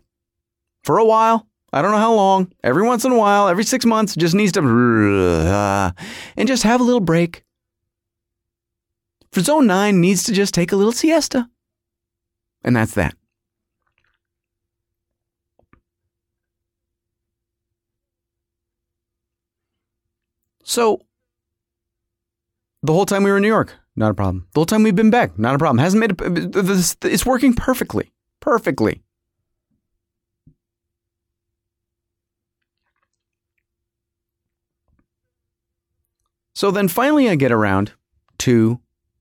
[0.85, 1.47] for a while.
[1.73, 2.53] I don't know how long.
[2.63, 5.93] Every once in a while, every six months, just needs to uh,
[6.37, 7.45] and just have a little break.
[9.33, 11.49] For zone nine needs to just take a little siesta.
[12.65, 13.15] And that's that.
[20.65, 21.01] So,
[22.83, 24.47] the whole time we were in New York, not a problem.
[24.55, 25.79] The whole time we've been back, not a problem.
[25.79, 28.11] Hasn't made a, it's working perfectly,
[28.41, 29.03] perfectly.
[36.55, 37.93] So then finally, I get around
[38.41, 38.81] to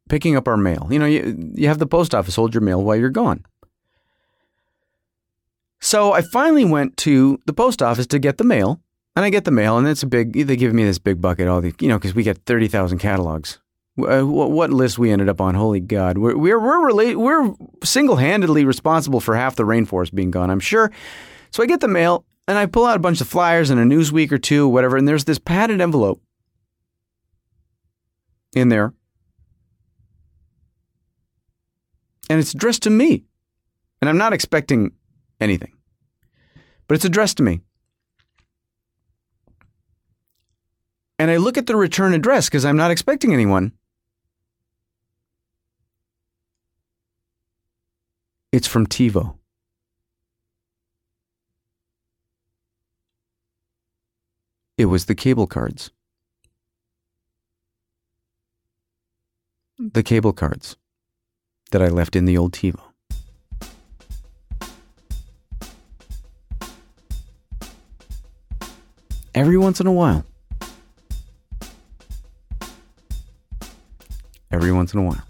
[0.09, 0.87] picking up our mail.
[0.91, 3.45] You know, you, you have the post office hold your mail while you're gone.
[5.79, 8.81] So I finally went to the post office to get the mail,
[9.19, 10.31] and I get the mail, and it's a big.
[10.31, 12.99] They give me this big bucket, all the you know, because we get thirty thousand
[12.99, 13.59] catalogs.
[13.97, 15.55] Uh, what, what, list we ended up on?
[15.55, 17.53] Holy God, we're we're we're, we're
[17.83, 20.49] single handedly responsible for half the rainforest being gone.
[20.49, 20.89] I'm sure.
[21.51, 23.83] So I get the mail, and I pull out a bunch of flyers and a
[23.83, 26.21] Newsweek or two, whatever, and there's this padded envelope
[28.55, 28.93] in there.
[32.29, 33.25] And it's addressed to me.
[34.01, 34.93] And I'm not expecting
[35.41, 35.73] anything,
[36.87, 37.59] but it's addressed to me.
[41.19, 43.73] And I look at the return address because I'm not expecting anyone.
[48.53, 49.35] It's from TiVo.
[54.77, 55.91] It was the cable cards.
[59.77, 60.77] The cable cards
[61.71, 62.79] that I left in the old TiVo.
[69.35, 70.25] Every once in a while.
[74.59, 75.23] Every once in a while.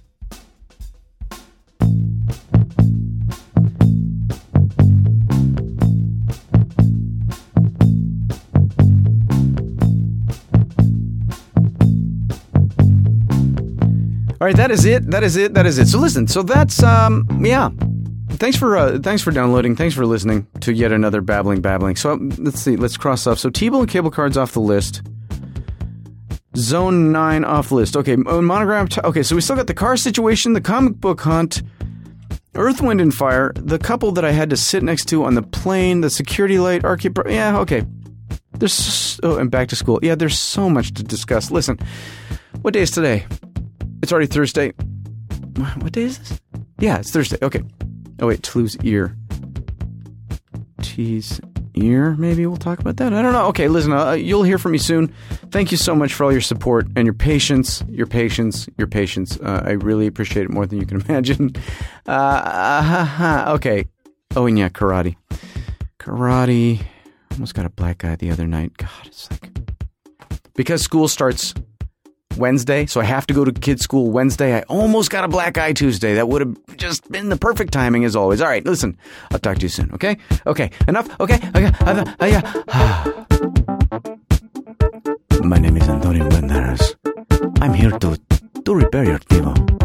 [14.41, 15.11] All right, that is it.
[15.11, 15.53] That is it.
[15.53, 15.88] That is it.
[15.89, 16.27] So listen.
[16.27, 17.69] So that's um yeah.
[18.32, 19.75] Thanks for uh, thanks for downloading.
[19.75, 21.97] Thanks for listening to yet another babbling babbling.
[21.97, 22.77] So um, let's see.
[22.77, 23.38] Let's cross off.
[23.38, 25.03] So TiVo cable cards off the list.
[26.55, 27.95] Zone nine off list.
[27.95, 28.87] Okay, uh, monogram.
[28.87, 31.61] T- okay, so we still got the car situation, the comic book hunt,
[32.55, 35.43] Earth, Wind, and Fire, the couple that I had to sit next to on the
[35.43, 37.17] plane, the security light, arcade.
[37.27, 37.85] Yeah, okay.
[38.53, 39.99] There's so, oh, and back to school.
[40.01, 41.51] Yeah, there's so much to discuss.
[41.51, 41.77] Listen,
[42.61, 43.25] what day is today?
[44.01, 44.71] It's already Thursday.
[45.55, 46.41] What day is this?
[46.79, 47.37] Yeah, it's Thursday.
[47.41, 47.61] Okay.
[48.21, 49.15] Oh wait, Toulouse ear.
[50.81, 51.39] T's
[51.84, 52.15] ear.
[52.17, 53.13] Maybe we'll talk about that.
[53.13, 53.47] I don't know.
[53.47, 53.91] Okay, listen.
[53.93, 55.07] Uh, you'll hear from me soon.
[55.51, 57.84] Thank you so much for all your support and your patience.
[57.89, 58.67] Your patience.
[58.77, 59.38] Your patience.
[59.39, 61.51] Uh, I really appreciate it more than you can imagine.
[62.07, 63.86] Uh, uh, okay.
[64.36, 65.15] Oh, and yeah, karate.
[65.99, 66.82] Karate.
[67.32, 68.77] Almost got a black eye the other night.
[68.77, 69.49] God, it's like
[70.55, 71.53] because school starts
[72.39, 74.55] Wednesday, so I have to go to kids' school Wednesday.
[74.57, 76.15] I almost got a black eye Tuesday.
[76.15, 78.41] That would have just been the perfect timing as always.
[78.41, 78.97] All right, listen,
[79.31, 80.17] I'll talk to you soon, okay?
[80.47, 81.07] Okay, enough?
[81.19, 82.41] Okay, okay, uh, uh, yeah.
[85.43, 86.95] My name is Antonio Banderas.
[87.61, 88.19] I'm here to,
[88.65, 89.78] to repair your TiVo.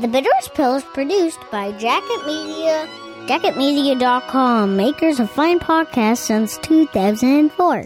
[0.00, 2.88] The Bitterest Pill is produced by Jacket Media,
[3.26, 7.84] jacketmedia.com, makers of fine podcasts since 2004.